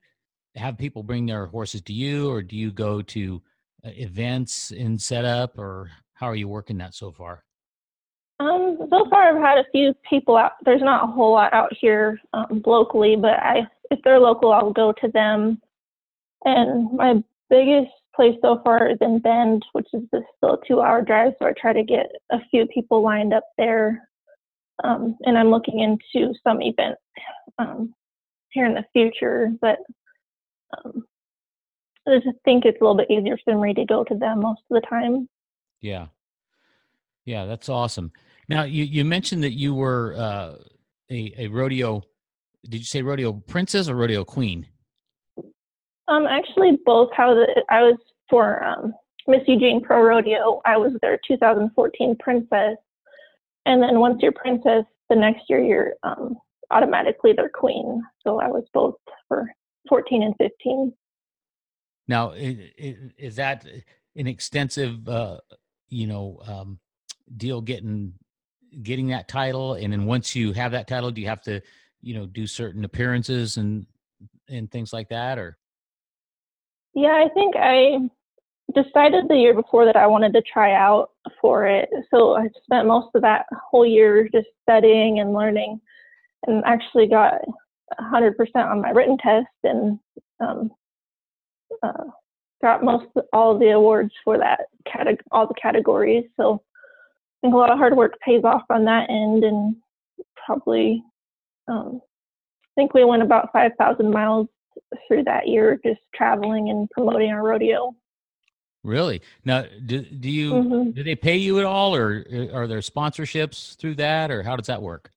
have 0.57 0.77
people 0.77 1.03
bring 1.03 1.25
their 1.25 1.47
horses 1.47 1.81
to 1.83 1.95
you, 1.95 2.31
or 2.31 2.43
do 2.43 2.55
you 2.55 2.71
go 2.71 3.01
to 3.01 3.41
uh, 3.83 3.91
events 3.95 4.73
and 4.73 5.01
set 5.01 5.25
up, 5.25 5.59
or 5.59 5.91
how 6.13 6.27
are 6.27 6.37
you 6.37 6.49
working 6.49 6.77
that 6.79 6.95
so 6.95 7.13
far? 7.13 7.46
So 8.91 9.09
far, 9.11 9.37
I've 9.37 9.43
had 9.43 9.59
a 9.59 9.71
few 9.71 9.95
people 10.09 10.37
out. 10.37 10.53
There's 10.65 10.83
not 10.83 11.05
a 11.05 11.13
whole 11.13 11.33
lot 11.33 11.53
out 11.53 11.73
here 11.79 12.21
um, 12.33 12.63
locally, 12.67 13.17
but 13.17 13.35
I, 13.35 13.67
if 13.91 14.01
they're 14.03 14.19
local, 14.19 14.53
I'll 14.53 14.73
go 14.73 14.93
to 14.93 15.09
them. 15.09 15.61
And 16.45 16.93
my 16.93 17.23
biggest 17.49 17.91
place 18.15 18.37
so 18.43 18.61
far 18.65 18.91
is 18.91 18.99
in 19.01 19.21
Bend, 19.21 19.65
which 19.73 19.87
is 19.93 20.03
still 20.09 20.55
a 20.55 20.67
two-hour 20.67 21.03
drive. 21.03 21.35
So 21.39 21.47
I 21.47 21.53
try 21.61 21.73
to 21.73 21.83
get 21.85 22.07
a 22.33 22.39
few 22.51 22.67
people 22.67 23.03
lined 23.03 23.33
up 23.33 23.45
there. 23.57 24.09
Um, 24.85 25.17
and 25.23 25.39
I'm 25.39 25.51
looking 25.51 25.81
into 25.81 26.35
some 26.45 26.61
events 26.61 27.01
um, 27.59 27.95
here 28.51 28.67
in 28.67 28.75
the 28.75 28.85
future, 28.93 29.51
but 29.61 29.79
um, 30.77 31.05
I 32.07 32.19
just 32.19 32.39
think 32.45 32.65
it's 32.65 32.81
a 32.81 32.85
little 32.85 32.97
bit 32.97 33.11
easier 33.11 33.39
for 33.45 33.59
me 33.59 33.75
to 33.75 33.85
go 33.85 34.05
to 34.05 34.15
them 34.15 34.41
most 34.41 34.63
of 34.71 34.81
the 34.81 34.87
time. 34.87 35.29
Yeah, 35.81 36.07
yeah, 37.25 37.47
that's 37.47 37.69
awesome. 37.69 38.13
Now, 38.49 38.63
you 38.65 38.85
you 38.85 39.05
mentioned 39.05 39.43
that 39.43 39.53
you 39.53 39.75
were 39.75 40.15
uh, 40.17 40.55
a 41.11 41.35
a 41.39 41.49
rodeo. 41.49 42.03
Did 42.65 42.79
you 42.79 42.85
say 42.85 43.03
rodeo 43.03 43.33
princess 43.33 43.89
or 43.89 43.97
rodeo 43.97 44.25
queen? 44.25 44.67
Um, 46.09 46.27
actually, 46.27 46.79
both. 46.85 47.11
How 47.17 47.35
the 47.35 47.65
I 47.69 47.83
was 47.83 47.99
for 48.31 48.63
um, 48.63 48.95
Miss 49.27 49.43
Eugene 49.47 49.81
Pro 49.81 50.03
Rodeo. 50.03 50.61
I 50.65 50.77
was 50.77 50.93
their 51.03 51.19
2014 51.27 52.17
princess, 52.19 52.77
and 53.67 53.83
then 53.83 53.99
once 53.99 54.19
you're 54.23 54.33
princess, 54.33 54.85
the 55.09 55.17
next 55.17 55.45
year 55.49 55.63
you're 55.63 55.95
um, 56.05 56.37
automatically 56.71 57.33
their 57.33 57.49
queen. 57.49 58.03
So 58.23 58.41
I 58.41 58.49
was 58.49 58.65
both 58.73 58.95
for 59.29 59.51
14 59.89 60.23
and 60.23 60.35
15. 60.39 60.93
Now, 62.09 62.33
is 62.37 63.37
that 63.37 63.67
an 64.15 64.27
extensive, 64.29 65.09
uh, 65.09 65.39
you 65.89 66.07
know, 66.07 66.41
um, 66.47 66.79
deal 67.37 67.61
getting 67.61 68.15
getting 68.83 69.09
that 69.09 69.29
title? 69.29 69.75
And 69.75 69.93
then 69.93 70.07
once 70.07 70.35
you 70.35 70.53
have 70.53 70.73
that 70.73 70.89
title, 70.89 71.11
do 71.11 71.21
you 71.21 71.29
have 71.29 71.43
to, 71.43 71.61
you 72.01 72.15
know, 72.15 72.27
do 72.27 72.47
certain 72.47 72.85
appearances 72.85 73.57
and 73.57 73.87
and 74.49 74.71
things 74.71 74.93
like 74.93 75.09
that, 75.09 75.39
or 75.39 75.59
Yeah, 76.95 77.25
I 77.25 77.29
think 77.35 77.55
I 77.57 78.09
decided 78.75 79.29
the 79.29 79.37
year 79.37 79.55
before 79.55 79.85
that 79.85 79.97
I 79.97 80.07
wanted 80.07 80.33
to 80.35 80.43
try 80.43 80.75
out 80.75 81.11
for 81.41 81.67
it. 81.67 81.89
So 82.13 82.37
I 82.37 82.49
spent 82.65 82.87
most 82.87 83.09
of 83.15 83.23
that 83.23 83.47
whole 83.71 83.87
year 83.87 84.29
just 84.33 84.49
studying 84.63 85.21
and 85.21 85.33
learning, 85.33 85.81
and 86.47 86.63
actually 86.65 87.09
got 87.09 87.41
100% 88.01 88.35
on 88.57 88.83
my 88.83 88.91
written 88.91 89.17
test 89.19 89.47
and 89.65 89.99
um, 90.41 90.71
uh, 91.83 92.05
got 92.63 92.85
most 92.85 93.07
all 93.33 93.59
the 93.59 93.71
awards 93.71 94.13
for 94.25 94.39
that 94.39 94.61
categ- 94.87 95.21
all 95.31 95.47
the 95.47 95.55
categories. 95.55 96.25
So 96.37 96.63
think 97.47 97.55
a 97.55 97.59
lot 97.59 97.71
of 97.71 97.79
hard 97.79 97.97
work 97.97 98.19
pays 98.25 98.43
off 98.45 98.63
on 98.71 98.85
that 98.87 99.09
end, 99.09 99.45
and 99.45 99.77
probably 100.45 101.03
um, 101.69 102.01
I 102.03 102.69
think 102.75 102.93
we 102.93 103.05
went 103.05 103.23
about 103.23 103.53
5,000 103.53 104.11
miles 104.11 104.49
through 105.07 105.25
that 105.25 105.49
year 105.49 105.81
just 105.85 106.01
traveling 106.15 106.71
and 106.71 106.91
promoting 106.91 107.31
our 107.31 107.43
rodeo. 107.43 107.95
really? 108.85 109.23
Now, 109.45 109.65
do 109.87 110.03
do 110.03 110.29
you 110.29 110.63
hmm 110.63 110.91
do 110.91 111.03
they 111.03 111.15
pay 111.15 111.37
you 111.37 111.59
at 111.59 111.65
all, 111.65 111.95
or 111.95 112.25
uh, 112.33 112.57
are 112.57 112.67
there 112.67 112.81
sponsorships 112.81 113.77
through 113.77 113.97
that, 113.97 114.31
or 114.31 114.43
how 114.43 114.57
does 114.57 114.67
that 114.67 114.83
work? 114.83 115.11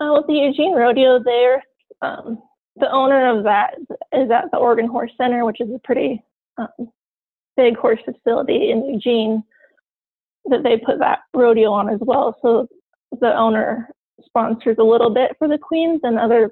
Uh, 0.00 0.14
with 0.14 0.26
the 0.26 0.34
Eugene 0.34 0.74
Rodeo, 0.74 1.22
there, 1.22 1.62
um, 2.00 2.42
the 2.76 2.90
owner 2.90 3.36
of 3.36 3.44
that 3.44 3.74
is 4.12 4.30
at 4.30 4.50
the 4.50 4.56
Oregon 4.56 4.88
Horse 4.88 5.12
Center, 5.16 5.44
which 5.44 5.60
is 5.60 5.68
a 5.72 5.78
pretty 5.84 6.24
um, 6.58 6.90
big 7.56 7.76
horse 7.76 8.00
facility 8.04 8.70
in 8.70 8.84
Eugene. 8.86 9.44
That 10.46 10.62
they 10.64 10.76
put 10.78 10.98
that 10.98 11.20
rodeo 11.34 11.70
on 11.70 11.88
as 11.88 12.00
well. 12.00 12.36
So 12.42 12.68
the 13.20 13.32
owner 13.36 13.88
sponsors 14.24 14.76
a 14.78 14.84
little 14.84 15.10
bit 15.10 15.32
for 15.38 15.48
the 15.48 15.58
queens 15.58 16.00
and 16.02 16.18
other 16.18 16.50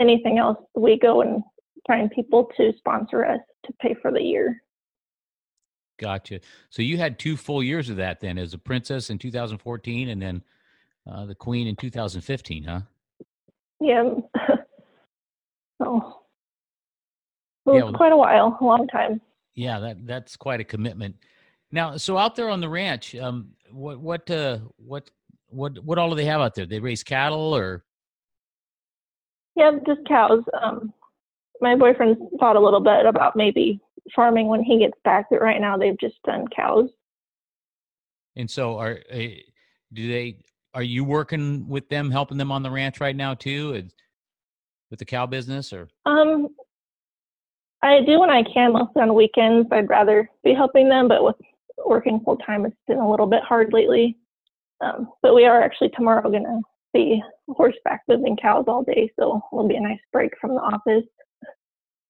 anything 0.00 0.38
else 0.38 0.58
we 0.74 0.98
go 0.98 1.22
and 1.22 1.42
find 1.86 2.10
people 2.10 2.50
to 2.56 2.72
sponsor 2.78 3.24
us 3.24 3.40
to 3.64 3.72
pay 3.80 3.94
for 4.00 4.10
the 4.10 4.20
year. 4.20 4.62
Gotcha. 5.98 6.40
So 6.70 6.82
you 6.82 6.98
had 6.98 7.18
two 7.18 7.36
full 7.36 7.62
years 7.62 7.88
of 7.88 7.96
that 7.96 8.20
then 8.20 8.36
as 8.38 8.52
a 8.52 8.58
princess 8.58 9.08
in 9.08 9.18
2014 9.18 10.10
and 10.10 10.20
then 10.20 10.42
uh, 11.10 11.24
the 11.24 11.34
queen 11.34 11.66
in 11.66 11.76
2015, 11.76 12.64
huh? 12.64 12.80
Yeah. 13.80 14.02
so 15.82 15.96
it 17.66 17.70
was 17.70 17.76
Yeah, 17.76 17.82
well- 17.84 17.92
quite 17.94 18.12
a 18.12 18.16
while, 18.16 18.58
a 18.60 18.64
long 18.64 18.86
time. 18.88 19.20
Yeah, 19.54 19.78
that 19.80 20.06
that's 20.06 20.36
quite 20.36 20.60
a 20.60 20.64
commitment. 20.64 21.16
Now, 21.72 21.96
so 21.96 22.16
out 22.16 22.36
there 22.36 22.48
on 22.48 22.60
the 22.60 22.68
ranch, 22.68 23.14
um, 23.16 23.50
what 23.70 24.00
what 24.00 24.30
uh, 24.30 24.58
what 24.76 25.10
what 25.48 25.78
what 25.84 25.98
all 25.98 26.10
do 26.10 26.16
they 26.16 26.24
have 26.24 26.40
out 26.40 26.54
there? 26.54 26.66
They 26.66 26.78
raise 26.80 27.02
cattle 27.02 27.54
or 27.54 27.84
Yeah, 29.56 29.72
just 29.86 30.06
cows. 30.06 30.44
Um, 30.62 30.92
my 31.60 31.74
boyfriend 31.74 32.16
thought 32.38 32.56
a 32.56 32.60
little 32.60 32.80
bit 32.80 33.06
about 33.06 33.36
maybe 33.36 33.80
farming 34.14 34.46
when 34.46 34.62
he 34.62 34.78
gets 34.78 34.98
back, 35.04 35.26
but 35.30 35.40
right 35.40 35.60
now 35.60 35.76
they've 35.76 35.98
just 35.98 36.22
done 36.24 36.46
cows. 36.54 36.90
and 38.36 38.50
so 38.50 38.78
are 38.78 39.00
uh, 39.12 39.18
do 39.92 40.08
they 40.08 40.38
are 40.74 40.82
you 40.82 41.02
working 41.04 41.66
with 41.68 41.88
them 41.88 42.10
helping 42.10 42.36
them 42.36 42.52
on 42.52 42.62
the 42.62 42.70
ranch 42.70 43.00
right 43.00 43.16
now 43.16 43.34
too 43.34 43.82
with 44.90 44.98
the 44.98 45.04
cow 45.04 45.26
business 45.26 45.72
or 45.72 45.88
Um, 46.04 46.48
I 47.82 48.00
do 48.06 48.20
when 48.20 48.30
I 48.30 48.42
can, 48.42 48.72
mostly 48.72 49.02
on 49.02 49.14
weekends. 49.14 49.68
I'd 49.72 49.88
rather 49.88 50.28
be 50.44 50.54
helping 50.54 50.88
them, 50.88 51.08
but 51.08 51.24
with 51.24 51.36
working 51.88 52.20
full 52.24 52.36
time, 52.38 52.64
it's 52.66 52.76
been 52.86 52.98
a 52.98 53.10
little 53.10 53.26
bit 53.26 53.42
hard 53.42 53.72
lately. 53.72 54.16
Um, 54.80 55.08
but 55.22 55.34
we 55.34 55.44
are 55.46 55.62
actually 55.62 55.90
tomorrow 55.90 56.30
going 56.30 56.44
to 56.44 56.60
be 56.92 57.22
horseback 57.48 58.02
moving 58.08 58.36
cows 58.36 58.64
all 58.68 58.82
day, 58.82 59.10
so 59.18 59.40
it'll 59.52 59.68
be 59.68 59.76
a 59.76 59.80
nice 59.80 59.98
break 60.12 60.32
from 60.40 60.54
the 60.54 60.60
office. 60.60 61.04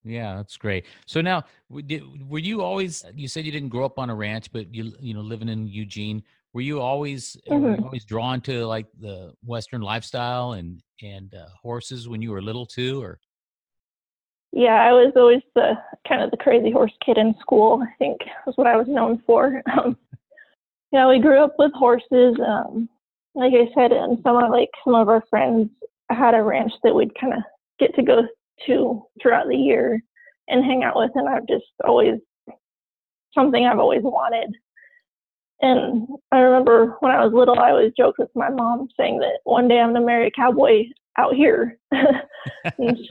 Yeah, 0.05 0.37
that's 0.37 0.57
great. 0.57 0.87
So 1.07 1.21
now, 1.21 1.45
were 1.69 2.39
you 2.39 2.63
always? 2.63 3.05
You 3.15 3.27
said 3.27 3.45
you 3.45 3.51
didn't 3.51 3.71
grow 3.71 3.85
up 3.85 3.99
on 3.99 4.09
a 4.09 4.15
ranch, 4.15 4.53
but 4.53 4.73
you 4.73 4.93
you 5.01 5.15
know 5.15 5.21
living 5.21 5.49
in 5.49 5.67
Eugene. 5.67 6.23
Were 6.53 6.61
you 6.61 6.81
always 6.81 7.37
uh, 7.51 7.55
were 7.55 7.71
you 7.71 7.77
Mhm. 7.77 7.85
always 7.85 8.05
drawn 8.05 8.41
to 8.43 8.65
like 8.67 8.87
the 9.01 9.33
Western 9.45 9.81
lifestyle 9.81 10.53
and 10.53 10.81
and 11.03 11.35
uh, 11.35 11.47
horses 11.61 12.09
when 12.09 12.23
you 12.23 12.31
were 12.31 12.41
little 12.41 12.67
too, 12.67 13.03
or 13.03 13.19
Yeah, 14.57 14.81
I 14.83 14.91
was 14.93 15.13
always 15.17 15.43
the 15.55 15.75
kind 16.09 16.23
of 16.23 16.31
the 16.31 16.39
crazy 16.39 16.71
horse 16.71 16.95
kid 17.05 17.19
in 17.19 17.35
school. 17.41 17.85
I 17.87 17.93
think 17.99 18.23
was 18.47 18.57
what 18.57 18.67
I 18.67 18.77
was 18.77 18.89
known 18.89 19.23
for. 19.27 19.63
Um, 19.79 19.99
yeah, 20.93 21.07
we 21.09 21.19
grew 21.19 21.45
up 21.45 21.57
with 21.59 21.73
horses. 21.75 22.37
Um, 22.41 22.89
like 23.35 23.53
I 23.53 23.69
said, 23.75 23.93
and 23.93 24.19
some 24.23 24.43
of 24.43 24.51
like 24.51 24.71
some 24.83 24.95
of 24.95 25.11
our 25.11 25.23
friends 25.29 25.69
had 26.09 26.35
a 26.35 26.43
ranch 26.43 26.73
that 26.85 26.95
we'd 26.95 27.15
kind 27.21 27.35
of 27.35 27.41
get 27.79 27.95
to 27.97 28.03
go 28.03 28.23
to 28.67 29.03
throughout 29.21 29.49
the 29.49 29.57
year 29.57 30.01
and 30.49 30.65
hang 30.65 30.85
out 30.85 30.97
with, 30.97 31.11
and 31.17 31.29
I've 31.29 31.47
just 31.47 31.67
always 31.87 32.15
something 33.35 33.67
I've 33.67 33.79
always 33.81 34.03
wanted. 34.05 34.55
And 35.61 36.09
I 36.33 36.39
remember 36.39 36.97
when 37.01 37.13
I 37.13 37.23
was 37.23 37.35
little, 37.35 37.59
I 37.59 37.73
always 37.73 37.93
joked 37.95 38.21
with 38.21 38.31
my 38.35 38.49
mom 38.49 38.89
saying 38.97 39.19
that 39.19 39.41
one 39.45 39.69
day 39.69 39.81
I'm 39.81 39.93
gonna 39.93 40.07
marry 40.07 40.29
a 40.29 40.31
cowboy 40.31 40.85
out 41.19 41.35
here. 41.35 41.79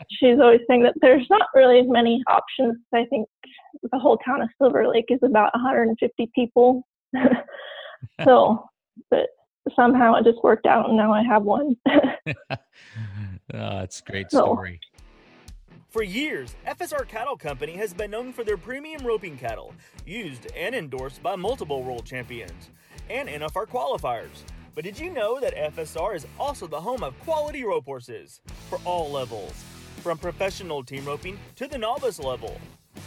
she's 0.09 0.39
always 0.39 0.62
saying 0.67 0.83
that 0.83 0.93
there's 1.01 1.27
not 1.29 1.47
really 1.53 1.81
many 1.83 2.21
options. 2.27 2.77
I 2.93 3.05
think 3.05 3.27
the 3.91 4.00
whole 4.00 4.17
town 4.17 4.41
of 4.41 4.50
Silver 4.57 4.88
Lake 4.88 5.05
is 5.09 5.19
about 5.24 5.53
150 5.53 6.31
people. 6.33 6.83
so, 8.24 8.65
but 9.09 9.27
somehow 9.75 10.15
it 10.15 10.24
just 10.24 10.43
worked 10.43 10.65
out, 10.65 10.88
and 10.89 10.97
now 10.97 11.12
I 11.12 11.24
have 11.24 11.43
one. 11.43 11.75
oh, 11.89 12.33
that's 13.50 14.00
a 14.00 14.12
great 14.12 14.27
No. 14.33 14.39
story. 14.39 14.79
For 15.89 16.03
years, 16.03 16.55
FSR 16.67 17.07
Cattle 17.07 17.38
Company 17.38 17.74
has 17.77 17.93
been 17.93 18.12
known 18.12 18.33
for 18.33 18.43
their 18.43 18.57
premium 18.57 19.05
roping 19.05 19.38
cattle, 19.38 19.74
used 20.05 20.47
and 20.53 20.75
endorsed 20.75 21.24
by 21.24 21.38
multiple 21.38 21.83
world 21.83 22.05
champions 22.05 22.69
and 23.09 23.29
NFR 23.29 23.65
qualifiers. 23.65 24.43
But 24.75 24.84
did 24.84 25.00
you 25.00 25.10
know 25.10 25.39
that 25.39 25.55
FSR 25.55 26.17
is 26.17 26.27
also 26.38 26.67
the 26.67 26.82
home 26.82 27.01
of 27.01 27.17
quality 27.22 27.63
rope 27.63 27.86
horses 27.86 28.41
for 28.70 28.77
all 28.84 29.10
levels, 29.10 29.53
from 30.01 30.17
professional 30.17 30.84
team 30.84 31.05
roping 31.05 31.39
to 31.55 31.65
the 31.65 31.77
novice 31.77 32.20
level? 32.20 32.60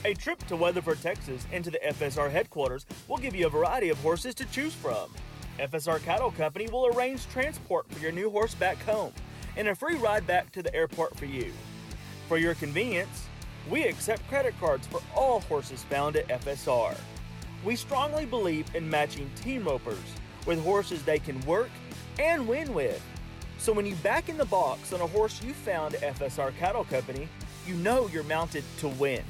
A 0.06 0.14
trip 0.14 0.38
to 0.46 0.56
Weatherford, 0.56 1.02
Texas, 1.02 1.46
and 1.52 1.62
to 1.62 1.70
the 1.70 1.80
FSR 1.86 2.30
headquarters 2.30 2.86
will 3.06 3.18
give 3.18 3.34
you 3.34 3.46
a 3.46 3.50
variety 3.50 3.90
of 3.90 3.98
horses 3.98 4.34
to 4.36 4.46
choose 4.46 4.72
from. 4.72 5.12
FSR 5.58 6.02
Cattle 6.02 6.30
Company 6.30 6.68
will 6.68 6.86
arrange 6.86 7.28
transport 7.28 7.86
for 7.90 7.98
your 7.98 8.12
new 8.12 8.30
horse 8.30 8.54
back 8.54 8.82
home 8.84 9.12
and 9.58 9.68
a 9.68 9.74
free 9.74 9.96
ride 9.96 10.26
back 10.26 10.50
to 10.52 10.62
the 10.62 10.74
airport 10.74 11.18
for 11.18 11.26
you. 11.26 11.52
For 12.28 12.38
your 12.38 12.54
convenience, 12.54 13.26
we 13.68 13.84
accept 13.84 14.26
credit 14.28 14.54
cards 14.58 14.86
for 14.86 15.02
all 15.14 15.40
horses 15.40 15.82
found 15.82 16.16
at 16.16 16.28
FSR. 16.28 16.96
We 17.62 17.76
strongly 17.76 18.24
believe 18.24 18.74
in 18.74 18.88
matching 18.88 19.30
team 19.36 19.64
ropers 19.64 19.98
with 20.48 20.60
horses 20.64 21.04
they 21.04 21.20
can 21.20 21.40
work 21.42 21.70
and 22.18 22.48
win 22.48 22.74
with. 22.74 23.00
So 23.58 23.72
when 23.72 23.86
you 23.86 23.94
back 23.96 24.28
in 24.28 24.36
the 24.36 24.46
box 24.46 24.92
on 24.92 25.00
a 25.00 25.06
horse 25.06 25.40
you 25.44 25.52
found 25.52 25.94
at 25.94 26.16
FSR 26.16 26.56
Cattle 26.58 26.82
Company, 26.84 27.28
you 27.66 27.74
know 27.74 28.08
you're 28.08 28.24
mounted 28.24 28.64
to 28.78 28.88
win. 28.88 29.22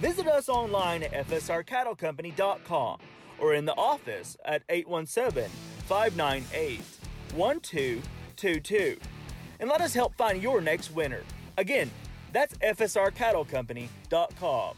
Visit 0.00 0.28
us 0.28 0.48
online 0.48 1.02
at 1.02 1.26
fsrcattlecompany.com 1.26 2.98
or 3.38 3.54
in 3.54 3.64
the 3.64 3.74
office 3.74 4.36
at 4.44 4.62
817 4.68 5.50
598 5.86 6.80
1222 7.34 8.98
and 9.58 9.70
let 9.70 9.80
us 9.80 9.94
help 9.94 10.14
find 10.16 10.42
your 10.42 10.60
next 10.60 10.94
winner. 10.94 11.22
Again, 11.56 11.90
that's 12.32 12.58
fsrcattlecompany.com. 12.58 14.74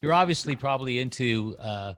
You're 0.00 0.12
obviously 0.12 0.54
probably 0.56 0.98
into 0.98 1.56
uh, 1.58 1.94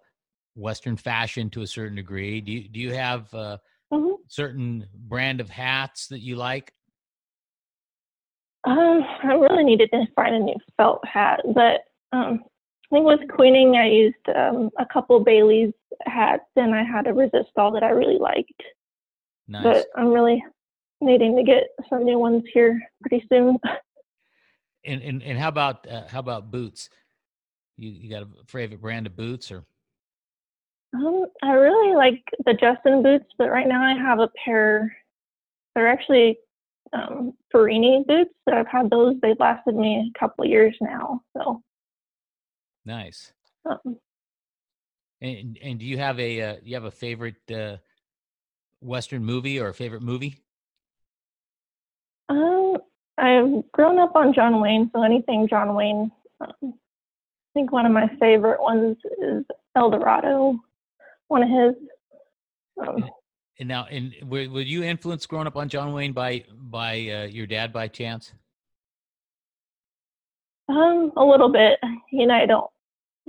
Western 0.54 0.96
fashion 0.96 1.50
to 1.50 1.62
a 1.62 1.66
certain 1.66 1.96
degree. 1.96 2.40
Do 2.40 2.52
you 2.52 2.68
do 2.68 2.80
you 2.80 2.92
have 2.94 3.32
uh, 3.34 3.58
Mhm. 3.92 4.16
certain 4.28 4.86
brand 4.94 5.40
of 5.40 5.50
hats 5.50 6.08
that 6.08 6.20
you 6.20 6.36
like? 6.36 6.72
Um, 8.64 9.04
I 9.22 9.34
really 9.34 9.64
needed 9.64 9.90
to 9.92 10.06
find 10.16 10.34
a 10.34 10.38
new 10.38 10.56
felt 10.76 11.06
hat, 11.06 11.40
but 11.54 11.82
um, 12.12 12.44
I 12.90 12.96
think 12.96 13.06
with 13.06 13.28
queening, 13.28 13.76
I 13.76 13.88
used 13.88 14.28
um, 14.34 14.70
a 14.78 14.86
couple 14.86 15.20
Bailey's 15.20 15.74
hats, 16.06 16.44
and 16.56 16.74
I 16.74 16.82
had 16.82 17.06
a 17.06 17.12
resistol 17.12 17.72
that 17.74 17.82
I 17.82 17.90
really 17.90 18.18
liked. 18.18 18.62
Nice. 19.48 19.64
But 19.64 19.86
I'm 19.96 20.08
really 20.08 20.42
needing 21.00 21.36
to 21.36 21.42
get 21.42 21.64
some 21.90 22.04
new 22.04 22.18
ones 22.18 22.44
here 22.52 22.80
pretty 23.02 23.26
soon. 23.28 23.58
And 24.86 25.02
and 25.02 25.22
and 25.22 25.38
how 25.38 25.48
about 25.48 25.88
uh, 25.90 26.06
how 26.08 26.20
about 26.20 26.50
boots? 26.50 26.88
You 27.76 27.90
you 27.90 28.10
got 28.10 28.22
a 28.22 28.28
favorite 28.46 28.80
brand 28.80 29.06
of 29.06 29.16
boots 29.16 29.50
or? 29.50 29.64
Um, 30.94 31.26
I 31.42 31.52
really 31.52 31.96
like 31.96 32.22
the 32.46 32.54
Justin 32.54 33.02
boots, 33.02 33.26
but 33.36 33.50
right 33.50 33.66
now 33.66 33.82
I 33.82 33.94
have 34.00 34.20
a 34.20 34.30
pair. 34.44 34.96
They're 35.74 35.88
actually 35.88 36.38
um, 36.92 37.34
Perini 37.50 38.04
boots. 38.06 38.34
I've 38.52 38.68
had 38.68 38.90
those. 38.90 39.16
They've 39.20 39.38
lasted 39.40 39.74
me 39.74 40.12
a 40.14 40.18
couple 40.18 40.44
years 40.46 40.76
now. 40.80 41.22
So, 41.36 41.62
Nice. 42.84 43.32
um, 43.66 43.98
And 45.20 45.58
and 45.62 45.78
do 45.78 45.86
you 45.86 45.98
have 45.98 46.20
a 46.20 46.40
uh, 46.42 46.56
you 46.62 46.74
have 46.74 46.84
a 46.84 46.90
favorite 46.90 47.50
uh, 47.50 47.78
Western 48.80 49.24
movie 49.24 49.58
or 49.58 49.68
a 49.70 49.74
favorite 49.74 50.02
movie? 50.02 50.44
um, 52.28 52.78
I've 53.18 53.70
grown 53.72 53.98
up 53.98 54.16
on 54.16 54.34
John 54.34 54.60
Wayne, 54.60 54.90
so 54.92 55.02
anything 55.02 55.48
John 55.48 55.74
Wayne. 55.74 56.10
Um, 56.40 56.54
I 56.62 56.72
think 57.54 57.72
one 57.72 57.86
of 57.86 57.92
my 57.92 58.08
favorite 58.20 58.60
ones 58.60 58.96
is 59.22 59.44
El 59.76 59.90
Dorado. 59.90 60.58
One 61.28 61.42
of 61.42 61.48
his. 61.48 61.74
Um, 62.86 63.10
And 63.60 63.68
now, 63.68 63.86
and 63.88 64.12
were, 64.24 64.48
were 64.48 64.62
you 64.62 64.82
influenced 64.82 65.28
growing 65.28 65.46
up 65.46 65.56
on 65.56 65.68
John 65.68 65.92
Wayne 65.92 66.12
by 66.12 66.44
by 66.52 66.94
uh, 67.08 67.26
your 67.26 67.46
dad 67.46 67.72
by 67.72 67.86
chance? 67.86 68.32
Um, 70.68 71.12
a 71.16 71.24
little 71.24 71.50
bit. 71.52 71.78
He 72.08 72.22
and 72.22 72.32
I 72.32 72.46
don't 72.46 72.68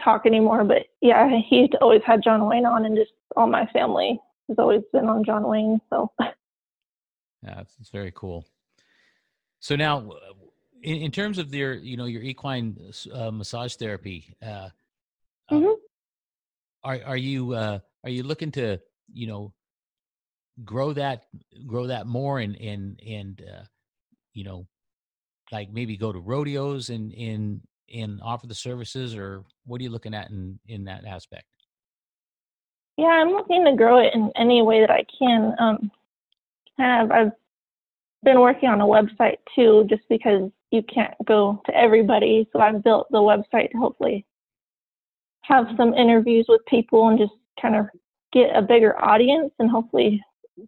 talk 0.03 0.25
anymore, 0.25 0.63
but 0.63 0.87
yeah, 1.01 1.29
he 1.47 1.69
always 1.79 2.01
had 2.03 2.23
John 2.23 2.47
Wayne 2.47 2.65
on, 2.65 2.85
and 2.85 2.95
just 2.95 3.11
all 3.35 3.45
my 3.45 3.67
family 3.67 4.19
has 4.47 4.57
always 4.57 4.81
been 4.91 5.05
on 5.07 5.23
John 5.23 5.47
Wayne. 5.47 5.79
So, 5.91 6.11
Yeah, 7.43 7.61
it's, 7.61 7.89
very 7.89 8.11
cool. 8.15 8.45
So 9.59 9.75
now, 9.75 10.11
in, 10.81 10.97
in 10.97 11.11
terms 11.11 11.37
of 11.37 11.53
your, 11.53 11.73
you 11.73 11.97
know, 11.97 12.05
your 12.05 12.23
equine 12.23 12.77
uh, 13.13 13.29
massage 13.31 13.75
therapy, 13.75 14.35
uh, 14.41 14.69
uh, 15.49 15.51
Mhm. 15.51 15.75
Are 16.85 16.99
are 17.05 17.17
you 17.17 17.53
uh, 17.53 17.79
are 18.03 18.09
you 18.09 18.23
looking 18.23 18.51
to, 18.51 18.79
you 19.11 19.27
know, 19.27 19.53
grow 20.63 20.93
that 20.93 21.25
grow 21.65 21.87
that 21.87 22.07
more 22.07 22.39
and 22.39 22.55
and 22.61 22.99
and 23.05 23.41
uh, 23.41 23.63
you 24.33 24.45
know 24.45 24.67
like 25.51 25.69
maybe 25.71 25.97
go 25.97 26.13
to 26.13 26.19
rodeos 26.19 26.89
and 26.89 27.11
and 27.13 27.61
and 27.93 28.19
offer 28.23 28.47
the 28.47 28.55
services 28.55 29.15
or 29.15 29.43
what 29.65 29.81
are 29.81 29.83
you 29.83 29.89
looking 29.89 30.13
at 30.13 30.29
in 30.29 30.57
in 30.67 30.85
that 30.85 31.05
aspect 31.05 31.45
Yeah, 32.97 33.07
I'm 33.07 33.29
looking 33.29 33.65
to 33.65 33.75
grow 33.75 33.99
it 33.99 34.13
in 34.13 34.31
any 34.35 34.61
way 34.61 34.79
that 34.79 34.89
I 34.89 35.05
can. 35.19 35.53
Um, 35.59 35.91
kind 36.77 37.03
of, 37.03 37.11
I've 37.11 37.31
been 38.23 38.39
working 38.39 38.69
on 38.69 38.81
a 38.81 38.85
website 38.85 39.37
too, 39.55 39.85
just 39.89 40.03
because 40.09 40.49
you 40.71 40.83
can't 40.83 41.13
go 41.25 41.61
to 41.65 41.75
everybody. 41.75 42.47
So 42.53 42.59
I've 42.59 42.83
built 42.83 43.07
the 43.11 43.17
website 43.17 43.71
to 43.71 43.77
hopefully 43.77 44.25
have 45.47 45.67
some 45.77 45.93
interviews 45.93 46.45
with 46.47 46.65
people 46.65 47.07
and 47.09 47.19
just 47.19 47.33
kind 47.61 47.75
of 47.75 47.87
get 48.33 48.55
a 48.55 48.61
bigger 48.61 49.01
audience 49.03 49.51
and 49.59 49.69
hopefully 49.69 50.21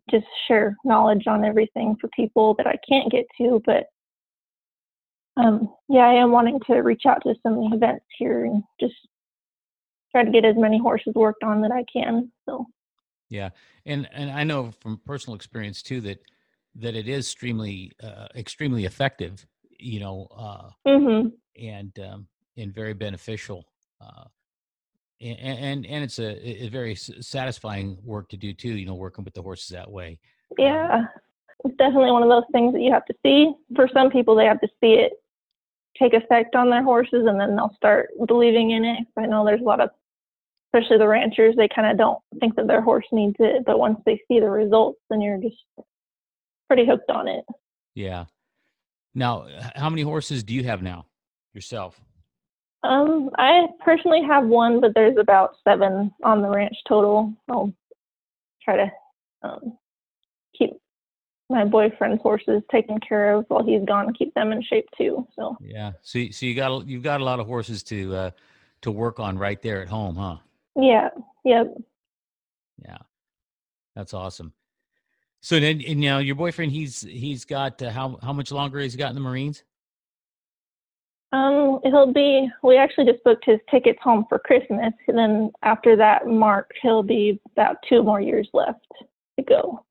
just 0.10 0.25
share 0.48 0.75
knowledge 0.84 1.27
on 1.27 1.46
everything 1.46 1.96
for 2.00 2.10
people 2.10 2.53
that 2.55 2.67
I 2.67 2.77
can't 2.88 3.12
get 3.12 3.25
to. 3.38 3.62
But 3.65 3.88
um, 5.38 5.74
yeah, 5.88 6.07
I 6.07 6.13
am 6.13 6.31
wanting 6.31 6.60
to 6.67 6.75
reach 6.77 7.03
out 7.05 7.22
to 7.24 7.36
some 7.43 7.74
events 7.74 8.05
here 8.17 8.46
and 8.46 8.63
just 8.79 8.96
try 10.12 10.24
to 10.24 10.31
get 10.31 10.46
as 10.46 10.55
many 10.57 10.79
horses 10.79 11.13
worked 11.15 11.43
on 11.43 11.62
that 11.62 11.72
I 11.72 11.84
can. 11.91 12.31
So 12.46 12.65
Yeah, 13.29 13.50
and 13.86 14.07
and 14.12 14.31
I 14.31 14.43
know 14.43 14.72
from 14.79 15.00
personal 15.05 15.36
experience 15.36 15.81
too 15.81 16.01
that 16.01 16.19
that 16.75 16.96
it 16.96 17.07
is 17.07 17.25
extremely 17.25 17.91
uh, 18.01 18.27
extremely 18.36 18.86
effective. 18.86 19.46
You 19.79 20.00
know, 20.00 20.27
uh, 20.36 20.69
hmm 20.88 21.27
and 21.60 21.98
um, 22.00 22.27
and 22.57 22.74
very 22.74 22.93
beneficial. 22.93 23.65
Uh, 24.01 24.25
and, 25.21 25.39
and 25.39 25.86
and 25.86 26.03
it's 26.03 26.19
a, 26.19 26.65
a 26.65 26.69
very 26.69 26.95
satisfying 26.95 27.97
work 28.03 28.29
to 28.29 28.38
do 28.38 28.53
too. 28.53 28.75
You 28.75 28.86
know, 28.86 28.95
working 28.95 29.24
with 29.24 29.33
the 29.33 29.41
horses 29.41 29.69
that 29.69 29.89
way. 29.89 30.19
Um 30.51 30.55
yeah, 30.59 31.05
it's 31.65 31.77
definitely 31.77 32.12
one 32.12 32.24
of 32.24 32.29
those 32.29 32.43
things 32.51 32.74
that 32.74 32.81
you 32.81 32.91
have 32.91 33.05
to 33.05 33.13
see. 33.25 33.53
For 33.75 33.89
some 33.93 34.09
people, 34.09 34.36
they 34.36 34.45
have 34.45 34.62
to 34.62 34.67
see 34.81 34.93
it 34.93 35.13
take 36.00 36.13
effect 36.13 36.55
on 36.55 36.69
their 36.69 36.83
horses, 36.83 37.25
and 37.27 37.39
then 37.39 37.55
they'll 37.55 37.74
start 37.75 38.09
believing 38.27 38.71
in 38.71 38.86
it. 38.86 39.00
I 39.17 39.25
know 39.25 39.45
there's 39.45 39.62
a 39.62 39.63
lot 39.63 39.81
of, 39.81 39.89
especially 40.74 40.97
the 41.00 41.07
ranchers, 41.07 41.55
they 41.55 41.67
kind 41.67 41.89
of 41.89 41.97
don't 41.97 42.19
think 42.39 42.55
that 42.55 42.67
their 42.67 42.81
horse 42.81 43.05
needs 43.12 43.36
it, 43.39 43.63
but 43.65 43.79
once 43.79 44.00
they 44.05 44.21
see 44.27 44.39
the 44.39 44.50
results, 44.50 45.00
then 45.09 45.21
you're 45.21 45.41
just 45.41 45.57
pretty 46.67 46.86
hooked 46.86 47.09
on 47.09 47.27
it. 47.27 47.45
Yeah. 47.95 48.25
Now, 49.15 49.47
how 49.75 49.89
many 49.89 50.03
horses 50.03 50.43
do 50.43 50.53
you 50.53 50.63
have 50.65 50.83
now 50.83 51.07
yourself? 51.53 52.00
Um, 52.88 53.29
I 53.38 53.67
personally 53.84 54.24
have 54.24 54.46
one, 54.46 54.79
but 54.79 54.94
there's 54.96 55.17
about 55.17 55.56
seven 55.63 56.13
on 56.24 56.41
the 56.41 56.50
ranch 56.50 56.75
total. 56.88 57.34
I'll 57.50 57.74
try 58.63 58.77
to 58.77 58.91
um, 59.44 59.77
keep 60.58 60.72
my 61.50 61.65
boyfriend's 61.65 62.22
horses 62.22 62.62
taken 62.72 63.00
care 63.00 63.34
of 63.34 63.46
while 63.50 63.63
he's 63.63 63.84
gone, 63.86 64.13
keep 64.13 64.34
them 64.34 64.51
in 64.51 64.62
shape 64.63 64.88
too. 64.98 65.27
So 65.36 65.58
Yeah. 65.62 65.94
So 66.01 66.20
so 66.32 66.46
you 66.46 66.56
got 66.56 66.72
a- 66.72 66.86
you've 66.86 67.03
got 67.03 67.20
a 67.22 67.24
lot 67.24 67.39
of 67.39 67.48
horses 67.48 67.84
to 67.84 68.15
uh, 68.15 68.32
to 68.82 68.91
work 68.91 69.20
on 69.20 69.38
right 69.38 69.62
there 69.62 69.82
at 69.82 69.89
home, 69.89 70.15
huh? 70.15 70.38
yeah, 70.75 71.10
yeah. 71.44 71.63
Yeah, 72.84 72.98
that's 73.96 74.13
awesome. 74.13 74.53
So 75.41 75.60
then, 75.60 75.82
and 75.82 76.00
now 76.00 76.20
your 76.20 76.36
boyfriend, 76.36 76.72
he's 76.72 77.01
he's 77.01 77.44
got 77.44 77.82
uh, 77.82 77.89
how 77.91 78.20
how 78.22 78.34
much 78.34 78.51
longer 78.51 78.79
has 78.79 78.94
he 78.94 78.98
got 78.98 79.10
in 79.10 79.15
the 79.15 79.22
Marines? 79.22 79.63
Um, 81.34 81.79
he'll 81.84 82.13
be. 82.13 82.50
We 82.63 82.77
actually 82.77 83.05
just 83.12 83.24
booked 83.24 83.46
his 83.46 83.60
tickets 83.69 84.00
home 84.01 84.25
for 84.29 84.39
Christmas, 84.39 84.93
and 85.07 85.17
then 85.17 85.51
after 85.62 85.96
that 85.98 86.27
mark, 86.27 86.72
he'll 86.81 87.03
be 87.03 87.39
about 87.51 87.77
two 87.88 88.01
more 88.01 88.22
years 88.22 88.48
left 88.53 88.86
to 89.38 89.43
go. 89.43 89.84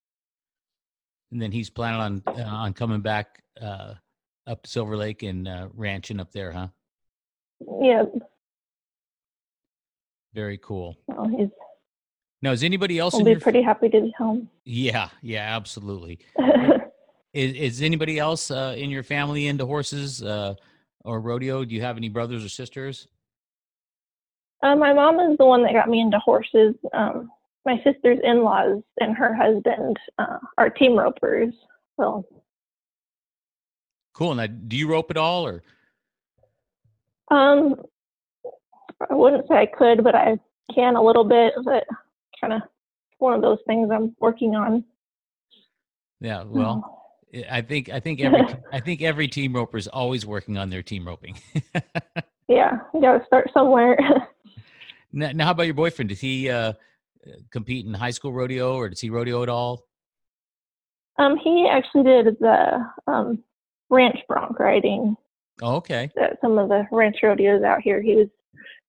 And 1.30 1.42
then 1.42 1.52
he's 1.52 1.68
planning 1.68 2.00
on 2.00 2.22
uh, 2.26 2.42
on 2.42 2.72
coming 2.72 3.00
back 3.00 3.42
uh, 3.60 3.94
up 4.46 4.62
to 4.62 4.70
Silver 4.70 4.96
Lake 4.96 5.22
and 5.22 5.46
uh, 5.46 5.68
ranching 5.74 6.20
up 6.20 6.32
there, 6.32 6.52
huh? 6.52 6.68
Yeah, 7.80 8.04
Very 10.34 10.58
cool. 10.58 10.96
well, 11.06 11.28
he's. 11.28 11.48
Now, 12.42 12.52
is 12.52 12.62
anybody 12.62 12.98
else 12.98 13.14
We'll 13.14 13.24
be 13.24 13.36
pretty 13.36 13.62
happy 13.62 13.88
to 13.88 14.00
be 14.00 14.14
home. 14.16 14.48
Yeah, 14.64 15.08
yeah, 15.22 15.56
absolutely. 15.56 16.18
Is 17.32 17.52
is 17.54 17.82
anybody 17.82 18.18
else 18.18 18.50
uh, 18.50 18.74
in 18.78 18.88
your 18.88 19.02
family 19.02 19.46
into 19.46 19.66
horses 19.66 20.22
uh, 20.22 20.54
or 21.06 21.20
rodeo? 21.20 21.64
Do 21.64 21.74
you 21.74 21.82
have 21.82 21.96
any 21.96 22.08
brothers 22.08 22.44
or 22.44 22.48
sisters? 22.48 23.08
Uh, 24.62 24.76
my 24.76 24.92
mom 24.92 25.20
is 25.20 25.38
the 25.38 25.46
one 25.46 25.62
that 25.62 25.72
got 25.72 25.88
me 25.88 26.00
into 26.00 26.18
horses. 26.18 26.74
Um, 26.92 27.30
my 27.64 27.80
sister's 27.82 28.18
in-laws 28.22 28.82
and 29.00 29.16
her 29.16 29.34
husband 29.34 29.96
uh, 30.18 30.38
are 30.58 30.70
team 30.70 30.96
ropers. 30.96 31.54
So 31.98 32.26
Cool. 34.16 34.34
Now, 34.34 34.46
do 34.46 34.76
you 34.76 34.88
rope 34.88 35.10
at 35.10 35.18
all, 35.18 35.46
or 35.46 35.62
um, 37.30 37.74
I 39.10 39.14
wouldn't 39.14 39.46
say 39.46 39.56
I 39.56 39.66
could, 39.66 40.02
but 40.02 40.14
I 40.14 40.38
can 40.74 40.96
a 40.96 41.02
little 41.02 41.24
bit. 41.24 41.52
But 41.64 41.84
kind 42.40 42.54
of 42.54 42.62
one 43.18 43.34
of 43.34 43.42
those 43.42 43.58
things 43.66 43.90
I'm 43.92 44.16
working 44.18 44.54
on. 44.54 44.84
yeah? 46.20 46.44
Well, 46.44 46.95
I 47.50 47.60
think 47.60 47.88
I 47.90 48.00
think 48.00 48.20
every 48.20 48.40
I 48.72 48.80
think 48.80 49.02
every 49.02 49.28
team 49.28 49.54
roper 49.54 49.76
is 49.76 49.88
always 49.88 50.24
working 50.24 50.56
on 50.56 50.70
their 50.70 50.82
team 50.82 51.06
roping. 51.06 51.38
yeah, 52.48 52.78
you 52.94 53.00
got 53.00 53.18
to 53.18 53.26
start 53.26 53.50
somewhere. 53.52 53.98
now, 55.12 55.32
now, 55.32 55.44
how 55.46 55.50
about 55.50 55.64
your 55.64 55.74
boyfriend? 55.74 56.08
Did 56.10 56.18
he 56.18 56.48
uh, 56.48 56.74
compete 57.50 57.84
in 57.86 57.94
high 57.94 58.10
school 58.10 58.32
rodeo, 58.32 58.76
or 58.76 58.88
does 58.88 59.00
he 59.00 59.10
rodeo 59.10 59.42
at 59.42 59.48
all? 59.48 59.84
um, 61.18 61.38
he 61.42 61.66
actually 61.70 62.02
did 62.04 62.36
the 62.40 62.86
um, 63.06 63.42
ranch 63.88 64.18
bronc 64.28 64.58
riding 64.58 65.16
Oh, 65.62 65.76
okay. 65.76 66.10
at 66.20 66.38
some 66.42 66.58
of 66.58 66.68
the 66.68 66.86
ranch 66.92 67.16
rodeos 67.22 67.62
out 67.62 67.80
here. 67.80 68.02
He 68.02 68.14
was 68.14 68.28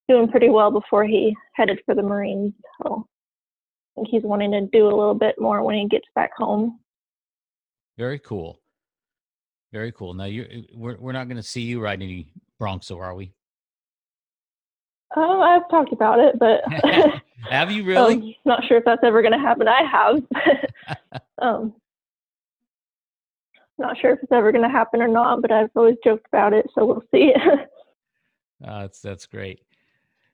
doing 0.10 0.28
pretty 0.28 0.50
well 0.50 0.70
before 0.70 1.06
he 1.06 1.34
headed 1.54 1.80
for 1.86 1.96
the 1.96 2.04
Marines. 2.04 2.54
So 2.84 3.08
I 3.08 4.02
think 4.02 4.10
he's 4.10 4.24
wanting 4.24 4.52
to 4.52 4.68
do 4.78 4.88
a 4.88 4.96
little 4.96 5.14
bit 5.16 5.36
more 5.40 5.64
when 5.64 5.78
he 5.78 5.88
gets 5.88 6.08
back 6.16 6.32
home. 6.36 6.80
Very 7.98 8.20
cool. 8.20 8.60
Very 9.74 9.92
cool. 9.92 10.14
Now 10.14 10.26
you 10.26 10.44
are 10.44 10.78
we're 10.78 10.98
we're 10.98 11.12
not 11.12 11.28
going 11.28 11.38
to 11.38 11.44
see 11.44 11.62
you 11.62 11.82
ride 11.82 12.02
any 12.02 12.32
broncs, 12.62 12.88
though, 12.88 13.00
are 13.00 13.16
we? 13.16 13.34
Um, 15.16 15.42
I've 15.42 15.70
talked 15.70 15.94
about 15.94 16.20
it, 16.20 16.38
but 16.38 16.62
Have 17.50 17.72
you 17.72 17.84
really? 17.84 18.16
um, 18.16 18.34
not 18.46 18.66
sure 18.66 18.78
if 18.78 18.86
that's 18.86 19.04
ever 19.04 19.22
going 19.22 19.34
to 19.34 19.40
happen. 19.40 19.68
I 19.68 19.84
have. 19.84 21.22
um, 21.42 21.74
not 23.78 23.98
sure 24.00 24.12
if 24.12 24.20
it's 24.24 24.32
ever 24.32 24.52
going 24.52 24.64
to 24.64 24.70
happen 24.70 25.02
or 25.02 25.08
not, 25.08 25.42
but 25.42 25.52
I've 25.52 25.70
always 25.76 25.98
joked 26.04 26.28
about 26.28 26.54
it, 26.54 26.68
so 26.74 26.86
we'll 26.86 27.04
see. 27.14 27.34
Uh, 27.34 27.58
that's 28.60 29.00
that's 29.00 29.26
great. 29.26 29.62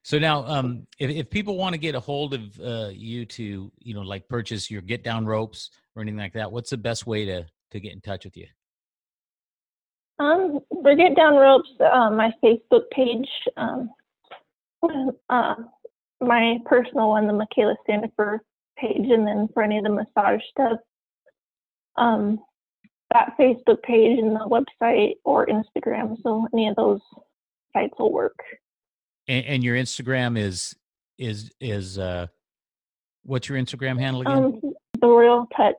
So 0.03 0.19
now, 0.19 0.45
um, 0.45 0.85
if 0.99 1.09
if 1.09 1.29
people 1.29 1.57
want 1.57 1.73
to 1.73 1.79
get 1.79 1.95
a 1.95 1.99
hold 1.99 2.33
of 2.33 2.59
uh, 2.59 2.89
you 2.91 3.25
to 3.25 3.71
you 3.79 3.93
know 3.93 4.01
like 4.01 4.27
purchase 4.27 4.69
your 4.69 4.81
get 4.81 5.03
down 5.03 5.25
ropes 5.25 5.69
or 5.95 6.01
anything 6.01 6.19
like 6.19 6.33
that, 6.33 6.51
what's 6.51 6.69
the 6.69 6.77
best 6.77 7.07
way 7.07 7.25
to 7.25 7.45
to 7.71 7.79
get 7.79 7.93
in 7.93 8.01
touch 8.01 8.25
with 8.25 8.35
you? 8.35 8.47
um, 10.19 10.59
for 10.81 10.95
Get 10.95 11.15
Down 11.15 11.35
Ropes, 11.35 11.69
uh, 11.79 12.09
my 12.11 12.31
Facebook 12.43 12.89
page, 12.91 13.27
um, 13.57 13.89
uh, 15.29 15.55
my 16.21 16.57
personal 16.65 17.09
one, 17.09 17.27
the 17.27 17.33
Michaela 17.33 17.75
Standifer 17.83 18.41
page, 18.77 19.09
and 19.09 19.27
then 19.27 19.49
for 19.53 19.63
any 19.63 19.77
of 19.77 19.83
the 19.83 19.89
massage 19.89 20.41
stuff, 20.51 20.79
um, 21.97 22.39
that 23.11 23.33
Facebook 23.39 23.81
page 23.83 24.17
and 24.17 24.35
the 24.35 24.39
website 24.81 25.13
or 25.23 25.45
Instagram. 25.47 26.17
So 26.23 26.47
any 26.53 26.67
of 26.67 26.75
those 26.75 27.01
sites 27.73 27.93
will 27.99 28.11
work. 28.11 28.37
And, 29.27 29.45
and 29.45 29.63
your 29.63 29.75
Instagram 29.75 30.38
is 30.38 30.75
is 31.17 31.51
is 31.59 31.97
uh, 31.97 32.27
what's 33.23 33.47
your 33.49 33.57
Instagram 33.57 33.99
handle 33.99 34.21
again? 34.21 34.38
Um, 34.38 34.62
the 34.99 35.07
Royal 35.07 35.47
Touch 35.55 35.75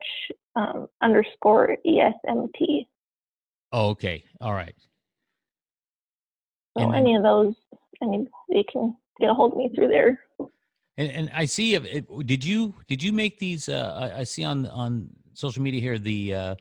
um, 0.55 0.87
underscore 1.01 1.77
ESMT. 1.85 2.87
oh, 3.71 3.89
okay. 3.89 4.23
All 4.41 4.53
right. 4.53 4.75
So 6.77 6.83
And 6.83 6.93
then- 6.93 7.01
any 7.01 7.15
of 7.15 7.23
those, 7.23 7.55
any 8.01 8.27
they 8.49 8.63
can 8.63 8.95
get 9.19 9.29
a 9.29 9.33
hold 9.33 9.53
of 9.53 9.57
me 9.57 9.69
through 9.73 9.89
there. 9.89 10.19
And, 10.97 11.11
and 11.11 11.31
I 11.33 11.45
see. 11.45 11.75
If 11.75 11.83
it, 11.85 12.05
did 12.25 12.43
you 12.43 12.73
did 12.87 13.03
you 13.03 13.11
make 13.11 13.37
these? 13.37 13.67
Uh, 13.67 14.11
I, 14.15 14.19
I 14.19 14.23
see 14.23 14.43
on 14.43 14.65
on 14.67 15.09
social 15.33 15.61
media 15.61 15.81
here 15.81 15.99
the. 15.99 16.33
Uh, 16.33 16.55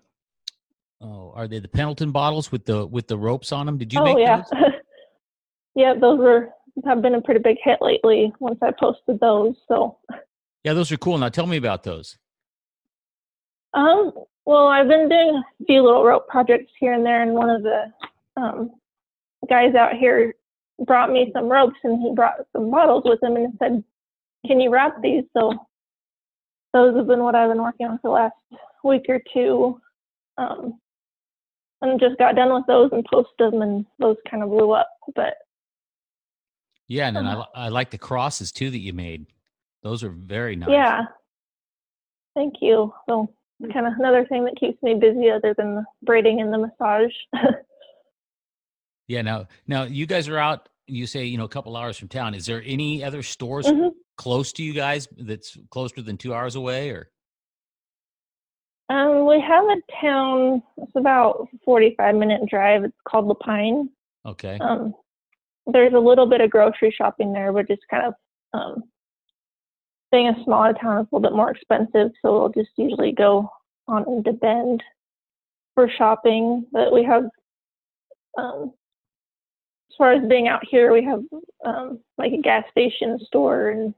oh, 1.00 1.32
are 1.36 1.46
they 1.46 1.60
the 1.60 1.68
Pendleton 1.68 2.10
bottles 2.10 2.50
with 2.50 2.64
the 2.64 2.84
with 2.84 3.06
the 3.06 3.16
ropes 3.16 3.52
on 3.52 3.66
them? 3.66 3.78
Did 3.78 3.92
you 3.92 4.00
oh 4.00 4.04
make 4.04 4.18
yeah, 4.18 4.42
those? 4.52 4.72
yeah. 5.76 5.94
Those 5.94 6.18
were 6.18 6.48
have 6.84 7.02
been 7.02 7.14
a 7.14 7.20
pretty 7.20 7.40
big 7.40 7.56
hit 7.62 7.78
lately. 7.80 8.32
Once 8.40 8.58
I 8.62 8.70
posted 8.78 9.20
those, 9.20 9.54
so 9.68 9.98
Yeah, 10.64 10.72
those 10.74 10.90
are 10.92 10.96
cool. 10.96 11.18
Now 11.18 11.28
tell 11.28 11.46
me 11.46 11.56
about 11.56 11.82
those. 11.82 12.16
um, 13.74 14.12
well, 14.46 14.66
I've 14.68 14.88
been 14.88 15.08
doing 15.08 15.42
a 15.60 15.64
few 15.64 15.82
little 15.82 16.04
rope 16.04 16.28
projects 16.28 16.72
here 16.78 16.92
and 16.92 17.04
there, 17.04 17.22
and 17.22 17.32
one 17.32 17.50
of 17.50 17.62
the 17.62 17.92
um 18.36 18.70
guys 19.48 19.74
out 19.74 19.94
here 19.94 20.34
brought 20.86 21.10
me 21.10 21.30
some 21.32 21.48
ropes, 21.48 21.78
and 21.84 22.00
he 22.02 22.12
brought 22.14 22.46
some 22.52 22.70
bottles 22.70 23.04
with 23.06 23.22
him, 23.22 23.36
and 23.36 23.54
said, 23.58 23.82
"Can 24.46 24.60
you 24.60 24.70
wrap 24.70 25.00
these?" 25.02 25.24
So 25.36 25.52
those 26.72 26.96
have 26.96 27.06
been 27.06 27.22
what 27.22 27.34
I've 27.34 27.50
been 27.50 27.62
working 27.62 27.86
on 27.86 27.98
for 27.98 28.08
the 28.08 28.10
last 28.10 28.34
week 28.82 29.06
or 29.08 29.20
two. 29.32 29.80
Um, 30.36 30.80
and 31.80 32.00
just 32.00 32.18
got 32.18 32.34
done 32.34 32.52
with 32.52 32.64
those 32.66 32.90
and 32.92 33.04
posted 33.04 33.52
them, 33.52 33.62
and 33.62 33.86
those 33.98 34.16
kind 34.30 34.42
of 34.42 34.48
blew 34.48 34.72
up. 34.72 34.88
But 35.14 35.34
Yeah, 36.88 37.08
and 37.08 37.16
then 37.16 37.26
I, 37.26 37.32
Uh-huh. 37.34 37.46
I 37.54 37.68
like 37.68 37.90
the 37.90 37.98
crosses 37.98 38.52
too 38.52 38.70
that 38.70 38.78
you 38.78 38.92
made. 38.92 39.26
Those 39.82 40.02
are 40.04 40.10
very 40.10 40.56
nice. 40.56 40.70
yeah, 40.70 41.02
thank 42.34 42.54
you. 42.60 42.92
So 43.08 43.28
kind 43.72 43.86
of 43.86 43.94
another 43.98 44.26
thing 44.26 44.44
that 44.44 44.56
keeps 44.56 44.82
me 44.82 44.94
busy 44.94 45.30
other 45.30 45.54
than 45.56 45.76
the 45.76 45.84
braiding 46.02 46.40
and 46.40 46.52
the 46.52 46.58
massage. 46.58 47.12
Yeah. 49.06 49.20
Now, 49.20 49.48
now 49.66 49.82
you 49.82 50.06
guys 50.06 50.28
are 50.28 50.38
out. 50.38 50.70
You 50.86 51.06
say 51.06 51.24
you 51.24 51.36
know 51.36 51.44
a 51.44 51.48
couple 51.48 51.76
hours 51.76 51.98
from 51.98 52.08
town. 52.08 52.34
Is 52.34 52.46
there 52.46 52.62
any 52.64 53.04
other 53.04 53.22
stores 53.22 53.66
Mhm. 53.66 53.90
close 54.16 54.50
to 54.54 54.62
you 54.62 54.72
guys 54.72 55.06
that's 55.18 55.58
closer 55.70 56.00
than 56.00 56.16
two 56.16 56.32
hours 56.32 56.56
away, 56.56 56.88
or 56.90 57.10
Um, 58.88 59.26
we 59.26 59.40
have 59.40 59.64
a 59.64 59.76
town. 60.00 60.62
It's 60.78 60.94
about 60.96 61.48
a 61.52 61.58
forty-five 61.66 62.14
minute 62.14 62.48
drive. 62.48 62.84
It's 62.84 62.96
called 63.06 63.26
La 63.26 63.34
Pine. 63.34 63.90
okay? 64.24 64.56
Um, 64.58 64.94
there's 65.66 65.94
a 65.94 65.98
little 65.98 66.26
bit 66.26 66.40
of 66.40 66.50
grocery 66.50 66.94
shopping 66.96 67.32
there, 67.32 67.52
but 67.52 67.68
just 67.68 67.82
kind 67.90 68.06
of 68.06 68.14
um, 68.52 68.82
being 70.12 70.28
a 70.28 70.44
smaller 70.44 70.72
town 70.74 71.00
is 71.00 71.06
a 71.10 71.16
little 71.16 71.28
bit 71.30 71.36
more 71.36 71.50
expensive, 71.50 72.12
so 72.22 72.32
we'll 72.38 72.48
just 72.50 72.70
usually 72.76 73.12
go 73.12 73.50
on 73.88 74.04
into 74.08 74.32
Bend 74.32 74.82
for 75.74 75.88
shopping. 75.88 76.66
But 76.72 76.92
we 76.92 77.04
have, 77.04 77.24
um, 78.38 78.72
as 79.90 79.96
far 79.96 80.12
as 80.12 80.28
being 80.28 80.48
out 80.48 80.62
here, 80.68 80.92
we 80.92 81.04
have 81.04 81.22
um, 81.64 82.00
like 82.18 82.32
a 82.32 82.40
gas 82.40 82.64
station, 82.70 83.18
store, 83.26 83.70
and 83.70 83.94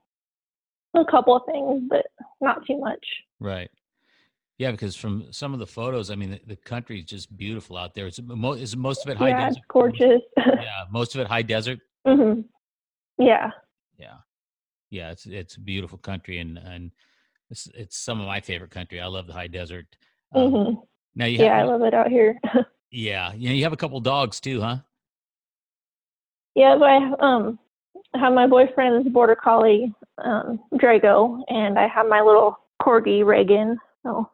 a 0.94 1.04
couple 1.04 1.36
of 1.36 1.42
things, 1.46 1.82
but 1.88 2.06
not 2.40 2.66
too 2.66 2.78
much. 2.78 3.04
Right. 3.40 3.70
Yeah, 4.58 4.70
because 4.70 4.96
from 4.96 5.26
some 5.32 5.52
of 5.52 5.58
the 5.58 5.66
photos, 5.66 6.10
I 6.10 6.14
mean, 6.14 6.30
the, 6.30 6.40
the 6.46 6.56
country 6.56 6.98
is 7.00 7.04
just 7.04 7.36
beautiful 7.36 7.76
out 7.76 7.94
there. 7.94 8.06
It's 8.06 8.20
mo- 8.22 8.52
is 8.54 8.74
most 8.74 9.04
of 9.04 9.10
it 9.10 9.18
high 9.18 9.30
yeah, 9.30 9.46
desert. 9.46 9.58
it's 9.58 9.66
gorgeous. 9.68 10.22
Yeah, 10.36 10.84
most 10.90 11.14
of 11.14 11.20
it 11.20 11.26
high 11.26 11.42
desert. 11.42 11.80
hmm 12.06 12.40
Yeah. 13.18 13.50
Yeah, 13.98 14.16
yeah, 14.90 15.10
it's 15.10 15.26
it's 15.26 15.56
a 15.56 15.60
beautiful 15.60 15.98
country, 15.98 16.38
and 16.38 16.58
and 16.58 16.90
it's 17.50 17.66
it's 17.74 17.96
some 17.98 18.20
of 18.20 18.26
my 18.26 18.40
favorite 18.40 18.70
country. 18.70 19.00
I 19.00 19.06
love 19.06 19.26
the 19.26 19.32
high 19.32 19.46
desert. 19.46 19.86
Um, 20.32 20.50
hmm 20.52 20.74
Now 21.14 21.26
you 21.26 21.42
Yeah, 21.44 21.58
I 21.58 21.62
love 21.64 21.82
it 21.82 21.94
out 21.94 22.08
here. 22.08 22.38
yeah, 22.90 23.32
yeah, 23.36 23.50
you 23.52 23.62
have 23.64 23.72
a 23.74 23.76
couple 23.76 24.00
dogs 24.00 24.40
too, 24.40 24.60
huh? 24.62 24.78
Yeah, 26.54 26.76
but 26.78 26.88
I 26.88 26.96
um 27.20 27.58
have 28.14 28.32
my 28.32 28.46
boyfriend's 28.46 29.08
border 29.10 29.36
collie, 29.36 29.94
um, 30.18 30.60
Drago, 30.74 31.42
and 31.48 31.78
I 31.78 31.86
have 31.88 32.06
my 32.06 32.22
little 32.22 32.58
corgi 32.82 33.24
Reagan. 33.24 33.78
So 34.02 34.30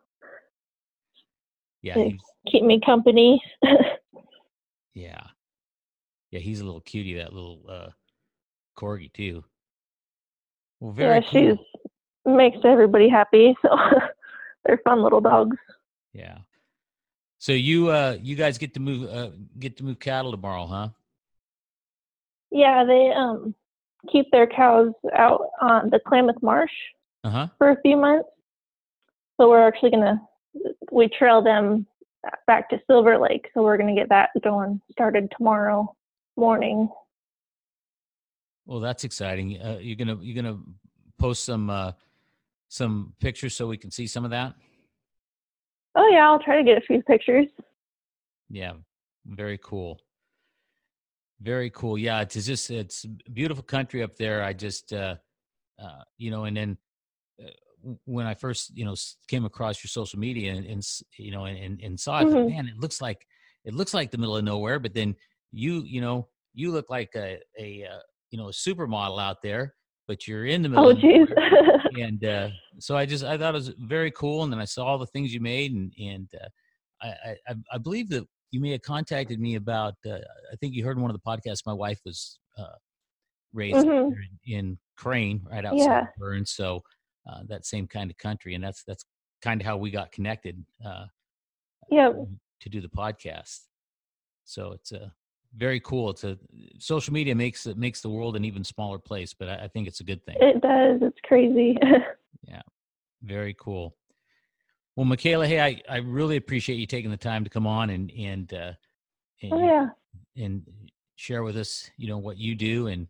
Yeah, 1.83 2.09
keep 2.47 2.63
me 2.63 2.81
company. 2.81 3.43
yeah, 4.95 5.21
yeah, 6.31 6.41
he's 6.41 6.61
a 6.61 6.65
little 6.65 6.81
cutie. 6.81 7.15
That 7.15 7.33
little 7.33 7.61
uh, 7.69 7.89
corgi 8.77 9.13
too. 9.13 9.45
Well, 10.81 10.93
very 10.93 11.17
yeah, 11.17 11.21
cool. 11.31 11.57
she's 11.57 11.59
makes 12.25 12.59
everybody 12.65 13.09
happy. 13.09 13.55
So 13.63 13.77
they're 14.65 14.81
fun 14.85 15.03
little 15.03 15.21
dogs. 15.21 15.57
Yeah. 16.13 16.39
So 17.39 17.53
you 17.53 17.89
uh 17.91 18.19
you 18.23 18.37
guys 18.37 18.59
get 18.59 18.75
to 18.75 18.81
move 18.81 19.11
uh 19.11 19.31
get 19.59 19.77
to 19.79 19.85
move 19.85 19.99
cattle 19.99 20.31
tomorrow, 20.31 20.67
huh? 20.67 20.89
Yeah, 22.51 22.85
they 22.85 23.11
um 23.11 23.55
keep 24.11 24.31
their 24.31 24.47
cows 24.47 24.93
out 25.15 25.49
on 25.61 25.91
the 25.91 25.99
Klamath 25.99 26.43
Marsh 26.43 26.71
Uh 27.25 27.31
huh. 27.31 27.47
for 27.59 27.71
a 27.71 27.81
few 27.83 27.97
months. 27.97 28.29
So 29.41 29.49
we're 29.49 29.67
actually 29.67 29.91
gonna 29.91 30.21
we 30.91 31.09
trail 31.09 31.43
them 31.43 31.87
back 32.47 32.69
to 32.71 32.81
Silver 32.87 33.19
Lake. 33.19 33.49
So 33.55 33.63
we're 33.63 33.77
gonna 33.77 33.95
get 33.95 34.09
that 34.11 34.31
going 34.43 34.81
started 34.91 35.33
tomorrow 35.37 35.95
morning. 36.37 36.89
Well, 38.67 38.81
that's 38.81 39.05
exciting. 39.05 39.61
Uh, 39.61 39.79
you're 39.81 39.97
gonna 39.97 40.19
you're 40.21 40.41
gonna 40.41 40.61
post 41.19 41.45
some 41.45 41.71
uh 41.71 41.93
some 42.69 43.13
pictures 43.21 43.55
so 43.55 43.67
we 43.67 43.77
can 43.77 43.91
see 43.91 44.07
some 44.07 44.25
of 44.25 44.31
that. 44.31 44.55
Oh 45.95 46.09
yeah, 46.09 46.29
I'll 46.29 46.39
try 46.39 46.57
to 46.57 46.65
get 46.65 46.79
a 46.79 46.81
few 46.81 47.03
pictures. 47.03 47.47
Yeah, 48.49 48.73
very 49.27 49.59
cool. 49.59 50.01
Very 51.41 51.71
cool. 51.71 51.99
Yeah, 51.99 52.21
it's 52.21 52.47
just 52.47 52.71
it's 52.71 53.05
beautiful 53.33 53.65
country 53.65 54.03
up 54.03 54.17
there. 54.17 54.43
I 54.43 54.53
just 54.53 54.93
uh, 54.93 55.17
uh 55.79 56.03
you 56.17 56.31
know, 56.31 56.45
and 56.45 56.57
then 56.57 56.79
uh, 57.43 57.51
when 58.05 58.27
I 58.27 58.35
first 58.35 58.77
you 58.77 58.85
know 58.85 58.95
came 59.29 59.45
across 59.45 59.83
your 59.83 59.89
social 59.89 60.19
media 60.19 60.53
and, 60.53 60.67
and 60.67 60.83
you 61.19 61.31
know 61.33 61.45
and, 61.47 61.81
and, 61.81 61.99
saw 61.99 62.21
it, 62.21 62.27
Mhm. 62.29 62.49
man, 62.49 62.69
it 62.69 62.79
looks 62.79 63.01
like 63.01 63.27
it 63.65 63.75
looks 63.75 63.95
like 63.95 64.11
the 64.11 64.19
middle 64.19 64.37
of 64.37 64.45
nowhere. 64.45 64.79
But 64.79 64.95
then 64.95 65.15
you 65.53 65.83
you 65.83 66.01
know 66.01 66.29
you 66.55 66.71
look 66.71 66.91
like 66.91 67.11
a 67.17 67.39
a 67.59 67.85
uh, 67.85 67.99
you 68.31 68.39
know 68.39 68.49
a 68.49 68.53
supermodel 68.53 69.21
out 69.21 69.43
there, 69.43 69.75
but 70.09 70.27
you're 70.27 70.47
in 70.47 70.63
the 70.63 70.69
middle. 70.69 70.87
Oh 70.87 70.91
of 70.91 70.99
jeez. 70.99 71.29
and 72.01 72.25
uh, 72.25 72.49
so 72.79 72.97
I 72.97 73.05
just 73.07 73.25
I 73.25 73.37
thought 73.37 73.55
it 73.55 73.59
was 73.59 73.73
very 73.81 74.11
cool, 74.13 74.45
and 74.45 74.53
then 74.53 74.61
I 74.61 74.65
saw 74.65 74.85
all 74.87 74.99
the 74.99 75.07
things 75.07 75.35
you 75.35 75.41
made, 75.41 75.73
and 75.73 75.93
and 76.01 76.29
uh, 76.43 76.49
I, 77.03 77.37
I 77.49 77.55
I- 77.73 77.79
believe 77.79 78.09
that 78.11 78.25
you 78.51 78.61
may 78.61 78.71
have 78.73 78.83
contacted 78.83 79.41
me 79.41 79.57
about. 79.57 79.95
Uh, 80.07 80.19
I 80.53 80.57
think 80.61 80.75
you 80.75 80.85
heard 80.85 80.97
in 80.97 81.03
one 81.03 81.11
of 81.11 81.17
the 81.21 81.27
podcasts. 81.31 81.67
My 81.67 81.73
wife 81.73 82.01
was 82.05 82.39
uh, 82.59 82.77
raised 83.53 83.87
Mhm. 83.87 84.13
in, 84.47 84.55
in 84.55 84.79
Crane, 84.97 85.43
right 85.51 85.65
outside 85.65 85.79
Yeah. 85.85 86.07
Burns, 86.19 86.53
so 86.53 86.83
uh, 87.27 87.41
that 87.49 87.67
same 87.67 87.87
kind 87.87 88.11
of 88.11 88.19
country, 88.19 88.55
and 88.55 88.63
that's 88.63 88.85
that's 88.85 89.05
kind 89.43 89.61
of 89.61 89.67
how 89.67 89.77
we 89.77 89.91
got 89.91 90.13
connected 90.13 90.65
uh, 90.85 91.07
yep. 91.91 92.15
to 92.61 92.69
do 92.69 92.81
the 92.81 92.89
podcast. 92.89 93.61
So 94.45 94.73
it's 94.73 94.93
a 94.93 95.13
very 95.57 95.81
cool. 95.81 96.11
It's 96.11 96.25
a 96.25 96.39
social 96.79 97.13
media 97.13 97.35
makes 97.35 97.67
it 97.67 97.77
makes 97.77 98.01
the 98.01 98.09
world 98.09 98.37
an 98.37 98.45
even 98.45 98.65
smaller 98.65 98.99
place, 98.99 99.35
but 99.35 99.49
I, 99.49 99.65
I 99.65 99.69
think 99.69 99.89
it's 99.89 100.01
a 100.01 100.05
good 100.05 100.25
thing. 100.25 100.37
It 100.41 100.61
does. 100.61 101.01
It's 101.03 101.21
crazy. 101.25 101.77
Yeah, 102.49 102.63
very 103.23 103.55
cool. 103.55 103.95
Well, 104.97 105.07
Michaela, 105.07 105.47
hey, 105.47 105.61
I, 105.61 105.81
I 105.89 105.99
really 105.99 106.37
appreciate 106.37 106.75
you 106.75 106.87
taking 106.87 107.13
the 107.13 107.17
time 107.17 107.45
to 107.45 107.51
come 107.51 107.69
on 107.69 107.91
and 107.91 108.11
and 108.11 108.53
uh, 108.53 108.73
and, 109.43 109.53
oh 109.53 109.65
yeah. 109.65 109.89
and 110.37 110.63
share 111.17 111.45
with 111.45 111.57
us, 111.57 111.89
you 111.97 112.09
know, 112.09 112.19
what 112.19 112.37
you 112.37 112.57
do 112.57 112.89
and 112.89 113.07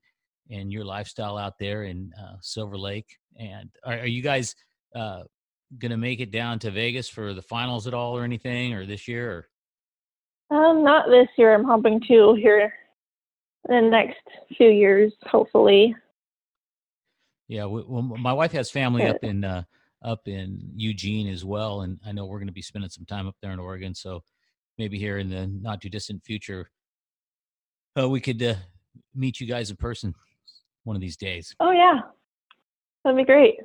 and 0.51 0.71
your 0.71 0.85
lifestyle 0.85 1.39
out 1.39 1.59
there 1.59 1.85
in 1.85 2.13
uh, 2.21 2.37
Silver 2.43 2.77
Lake. 2.77 3.19
And 3.39 3.71
are, 3.85 4.01
are 4.01 4.07
you 4.07 4.23
guys 4.23 4.55
uh, 4.95 5.23
gonna 5.79 5.97
make 5.97 6.21
it 6.21 6.31
down 6.31 6.59
to 6.61 6.71
Vegas 6.71 7.09
for 7.09 7.33
the 7.35 7.43
finals 7.43 7.87
at 7.87 7.95
all, 7.95 8.17
or 8.17 8.25
anything, 8.25 8.75
or 8.75 8.87
this 8.87 9.09
year? 9.09 9.47
Or 10.51 10.57
Um, 10.57 10.85
not 10.85 11.09
this 11.09 11.29
year. 11.39 11.55
I'm 11.55 11.65
hoping 11.65 12.01
to 12.09 12.35
here 12.35 12.73
in 13.69 13.85
the 13.85 13.91
next 13.91 14.21
few 14.57 14.69
years, 14.69 15.13
hopefully. 15.25 15.95
yeah, 17.49 17.65
we, 17.67 17.83
well, 17.87 18.03
my 18.03 18.33
wife 18.33 18.53
has 18.53 18.71
family 18.71 19.07
up 19.07 19.23
in 19.23 19.45
uh, 19.45 19.63
up 20.03 20.27
in 20.27 20.59
Eugene 20.75 21.29
as 21.29 21.45
well, 21.45 21.83
and 21.83 21.99
I 22.05 22.13
know 22.13 22.27
we're 22.27 22.39
going 22.39 22.49
to 22.49 22.53
be 22.53 22.63
spending 22.63 22.91
some 22.91 23.07
time 23.07 23.29
up 23.29 23.37
there 23.41 23.53
in 23.53 23.59
Oregon. 23.59 23.95
So 23.95 24.23
maybe 24.79 24.99
here 24.99 25.19
in 25.19 25.31
the 25.31 25.47
not 25.47 25.81
too 25.81 25.89
distant 25.89 26.25
future, 26.25 26.71
uh, 27.99 28.09
we 28.09 28.21
could 28.21 28.43
uh, 28.43 28.55
meet 29.15 29.41
you 29.41 29.47
guys 29.47 29.71
in 29.71 29.77
person 29.77 30.15
one 30.85 30.97
of 30.97 31.01
these 31.03 31.17
days. 31.17 31.55
Oh 31.61 31.71
yeah. 31.71 32.01
That'd 33.05 33.17
be 33.17 33.25
great. 33.25 33.57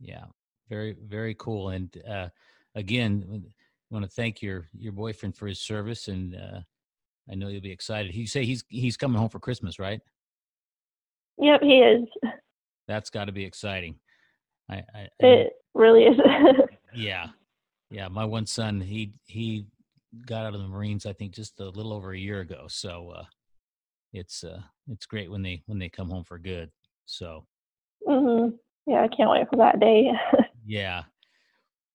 Yeah, 0.00 0.24
very 0.68 0.96
very 1.06 1.34
cool. 1.34 1.70
And 1.70 1.90
uh, 2.08 2.28
again, 2.74 3.44
I 3.44 3.94
want 3.94 4.04
to 4.04 4.10
thank 4.10 4.42
your 4.42 4.68
your 4.76 4.92
boyfriend 4.92 5.36
for 5.36 5.46
his 5.46 5.60
service, 5.60 6.08
and 6.08 6.34
uh, 6.34 6.60
I 7.30 7.34
know 7.34 7.48
you'll 7.48 7.60
be 7.60 7.72
excited. 7.72 8.14
You 8.14 8.26
say 8.26 8.44
he's 8.44 8.64
he's 8.68 8.96
coming 8.96 9.18
home 9.18 9.28
for 9.28 9.40
Christmas, 9.40 9.78
right? 9.78 10.00
Yep, 11.38 11.62
he 11.62 11.78
is. 11.78 12.04
That's 12.86 13.10
got 13.10 13.26
to 13.26 13.32
be 13.32 13.44
exciting. 13.44 13.96
I, 14.68 14.76
I, 14.94 15.00
I 15.00 15.08
It 15.20 15.52
really 15.74 16.04
is. 16.04 16.18
yeah, 16.94 17.28
yeah. 17.90 18.08
My 18.08 18.24
one 18.24 18.46
son, 18.46 18.80
he 18.80 19.12
he 19.26 19.66
got 20.26 20.44
out 20.44 20.54
of 20.54 20.60
the 20.60 20.68
Marines, 20.68 21.06
I 21.06 21.12
think, 21.12 21.32
just 21.32 21.60
a 21.60 21.68
little 21.68 21.92
over 21.92 22.12
a 22.12 22.18
year 22.18 22.40
ago. 22.40 22.66
So 22.68 23.12
uh, 23.16 23.24
it's 24.12 24.44
uh, 24.44 24.60
it's 24.88 25.06
great 25.06 25.30
when 25.30 25.42
they 25.42 25.62
when 25.66 25.78
they 25.78 25.88
come 25.88 26.10
home 26.10 26.24
for 26.24 26.38
good. 26.38 26.70
So 27.06 27.46
hmm 28.06 28.48
Yeah, 28.90 29.02
I 29.02 29.08
can't 29.08 29.30
wait 29.30 29.48
for 29.48 29.56
that 29.56 29.80
day. 29.80 30.10
Yeah. 30.66 31.02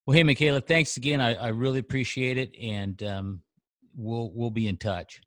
Well, 0.05 0.15
hey, 0.15 0.23
Michaela, 0.23 0.59
thanks 0.59 0.97
again. 0.97 1.21
I, 1.21 1.35
I 1.35 1.47
really 1.49 1.79
appreciate 1.79 2.37
it, 2.37 2.53
and 2.61 3.01
um, 3.03 3.41
we'll 3.95 4.31
we'll 4.33 4.49
be 4.49 4.67
in 4.67 4.75
touch. 4.75 5.21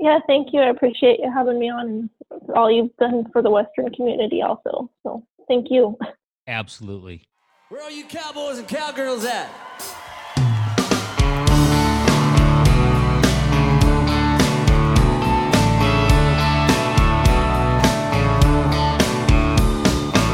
yeah, 0.00 0.20
thank 0.26 0.48
you. 0.52 0.60
I 0.60 0.70
appreciate 0.70 1.20
you 1.20 1.30
having 1.30 1.58
me 1.58 1.68
on 1.68 2.08
and 2.30 2.40
all 2.54 2.70
you've 2.70 2.96
done 2.96 3.26
for 3.32 3.42
the 3.42 3.50
Western 3.50 3.90
community 3.92 4.40
also. 4.40 4.90
So 5.02 5.26
thank 5.46 5.66
you. 5.68 5.98
Absolutely. 6.46 7.28
Where 7.68 7.82
are 7.82 7.90
you 7.90 8.04
cowboys 8.04 8.58
and 8.58 8.68
cowgirls 8.68 9.24
at? 9.26 9.50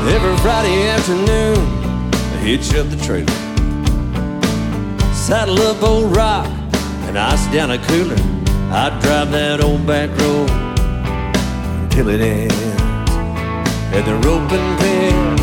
Every 0.04 0.36
Friday 0.38 0.88
afternoon, 0.88 1.58
I 2.12 2.36
hitch 2.42 2.74
up 2.74 2.90
the 2.90 2.96
trailer. 2.96 3.26
Saddle 5.14 5.60
up 5.62 5.80
old 5.82 6.14
rock 6.16 6.46
and 7.06 7.16
ice 7.16 7.46
down 7.52 7.70
a 7.70 7.78
cooler. 7.86 8.16
I'd 8.72 8.98
drive 9.00 9.30
that 9.30 9.62
old 9.62 9.86
back 9.86 10.10
road 10.18 10.50
until 11.82 12.08
it 12.08 12.20
ends 12.20 12.54
at 13.94 14.04
the 14.04 14.16
roping 14.26 14.76
pen. 14.80 15.36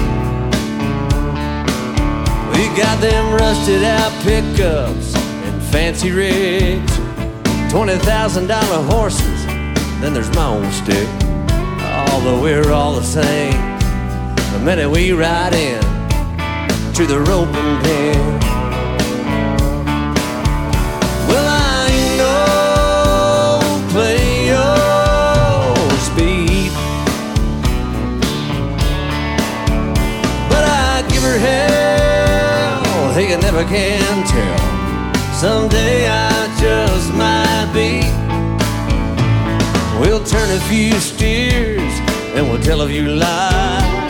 We 2.52 2.68
got 2.78 3.00
them 3.00 3.34
rusted 3.34 3.84
out 3.84 4.12
pickups 4.24 5.16
and 5.16 5.64
fancy 5.72 6.12
rigs, 6.12 6.98
twenty 7.72 7.98
thousand 8.00 8.48
dollar 8.48 8.84
horses. 8.84 9.46
Then 10.02 10.14
there's 10.14 10.34
my 10.36 10.48
old 10.48 10.72
stick. 10.74 11.08
Although 12.12 12.42
we're 12.42 12.72
all 12.72 12.96
the 12.96 13.04
same, 13.04 13.69
the 14.60 14.66
minute 14.66 14.90
we 14.90 15.14
ride 15.14 15.54
in 15.54 15.82
to 16.94 17.06
the 17.06 17.20
roping 17.22 17.82
pen. 17.84 18.40
Well, 21.28 21.48
I 21.48 21.88
no 22.18 23.60
play 23.90 24.48
your 24.48 26.00
speed, 26.08 26.72
but 30.50 30.64
I 30.64 31.06
give 31.10 31.24
her 31.24 31.38
hell. 31.38 33.14
Hey, 33.14 33.30
you 33.32 33.38
never 33.38 33.64
can 33.64 34.28
tell. 34.28 34.60
Someday 35.34 36.08
I 36.10 36.48
just 36.60 37.14
might 37.14 37.72
be. 37.74 38.02
We'll 40.02 40.24
turn 40.24 40.50
a 40.52 40.60
few 40.68 40.94
steers 41.00 41.94
and 42.36 42.50
we'll 42.50 42.62
tell 42.62 42.82
a 42.82 42.88
few 42.88 43.08
lies. 43.08 44.09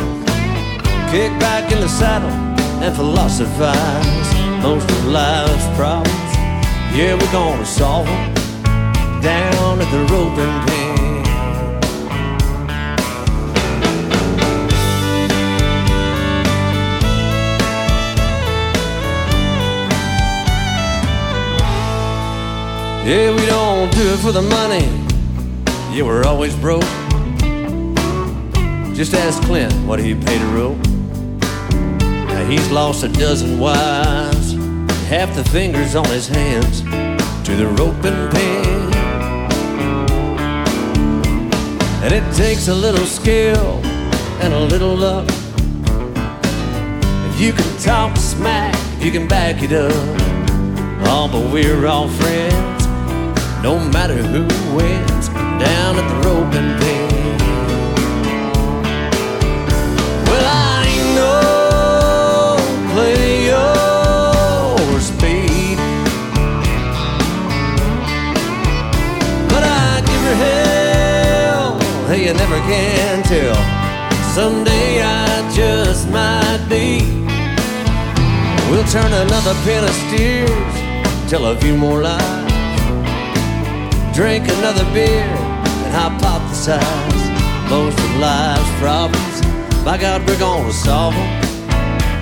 Kick 1.12 1.32
back 1.39 1.72
in 1.72 1.80
the 1.82 1.88
saddle 1.88 2.30
and 2.30 2.95
philosophize. 2.95 4.30
Most 4.62 4.88
of 4.91 5.06
life's 5.08 5.65
problems, 5.76 6.36
yeah, 6.95 7.15
we're 7.15 7.32
gonna 7.32 7.65
solve 7.65 8.06
them 8.06 8.34
down 9.19 9.82
at 9.82 9.89
the 9.91 10.02
roping 10.13 10.60
pen. 10.67 11.26
Yeah, 23.08 23.36
we 23.36 23.45
don't 23.48 23.91
do 23.93 24.13
it 24.13 24.19
for 24.19 24.32
the 24.32 24.43
money. 24.43 24.86
Yeah, 25.91 26.04
we're 26.04 26.24
always 26.26 26.56
broke. 26.56 26.84
Just 28.95 29.15
ask 29.15 29.41
Clint 29.43 29.74
what 29.88 29.98
he 29.98 30.13
paid 30.13 30.39
a 30.39 30.45
rope. 30.48 30.88
He's 32.49 32.71
lost 32.71 33.03
a 33.03 33.07
dozen 33.09 33.59
wives, 33.59 34.53
half 35.07 35.35
the 35.35 35.43
fingers 35.51 35.95
on 35.95 36.05
his 36.05 36.27
hands 36.27 36.81
to 37.45 37.55
the 37.55 37.67
rope 37.77 38.03
and 38.03 38.31
pen. 38.31 38.93
And 42.03 42.12
it 42.12 42.23
takes 42.35 42.67
a 42.67 42.73
little 42.73 43.05
skill 43.05 43.81
and 44.41 44.51
a 44.51 44.59
little 44.62 44.95
luck. 44.95 45.27
If 47.29 47.39
you 47.39 47.53
can 47.53 47.77
talk 47.77 48.17
smack, 48.17 48.75
you 48.99 49.12
can 49.12 49.27
back 49.27 49.62
it 49.62 49.71
up. 49.71 49.93
Oh, 51.05 51.29
but 51.31 51.53
we're 51.53 51.85
all 51.85 52.07
friends, 52.07 52.88
no 53.62 53.77
matter 53.93 54.15
who 54.15 54.47
wins 54.75 55.27
down 55.29 55.97
at 55.97 56.07
the 56.09 56.15
roping 56.27 56.79
pen. 56.79 56.88
Well, 56.88 56.88
can 72.69 73.23
tell. 73.23 73.62
Someday 74.34 75.01
I 75.01 75.51
just 75.53 76.10
might 76.10 76.63
be. 76.69 77.03
We'll 78.69 78.86
turn 78.86 79.12
another 79.12 79.55
pen 79.65 79.84
of 79.84 79.95
steers, 80.05 81.29
tell 81.29 81.45
a 81.47 81.55
few 81.60 81.75
more 81.75 82.03
lies 82.03 82.49
drink 84.19 84.43
another 84.49 84.84
beer 84.93 85.23
and 85.23 85.93
hypothesize 85.95 86.79
most 87.69 87.97
of 87.97 88.15
life's 88.17 88.69
problems. 88.82 89.41
By 89.86 89.97
God, 89.97 90.27
we're 90.27 90.38
gonna 90.38 90.73
solve 90.73 91.13
them 91.13 91.41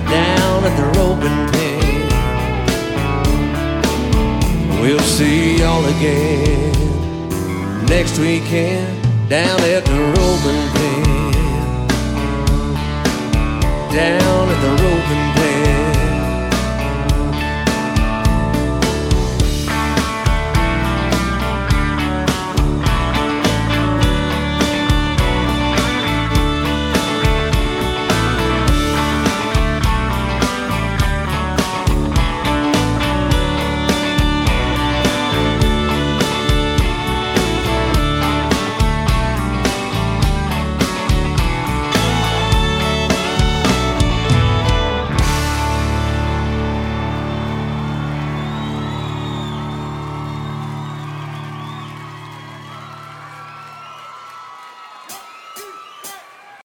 down 0.08 0.64
at 0.64 0.76
the 0.76 0.84
roping 0.96 1.48
pen. 1.50 2.06
We'll 4.80 5.00
see 5.00 5.58
y'all 5.58 5.84
again 5.86 6.72
next 7.86 8.16
weekend 8.20 8.97
down 9.28 9.60
at 9.60 9.84
the 9.84 9.92
roping 9.92 10.64
pen. 10.72 11.88
Down 13.92 14.48
at 14.48 14.60
the 14.62 14.70
roping 14.82 15.37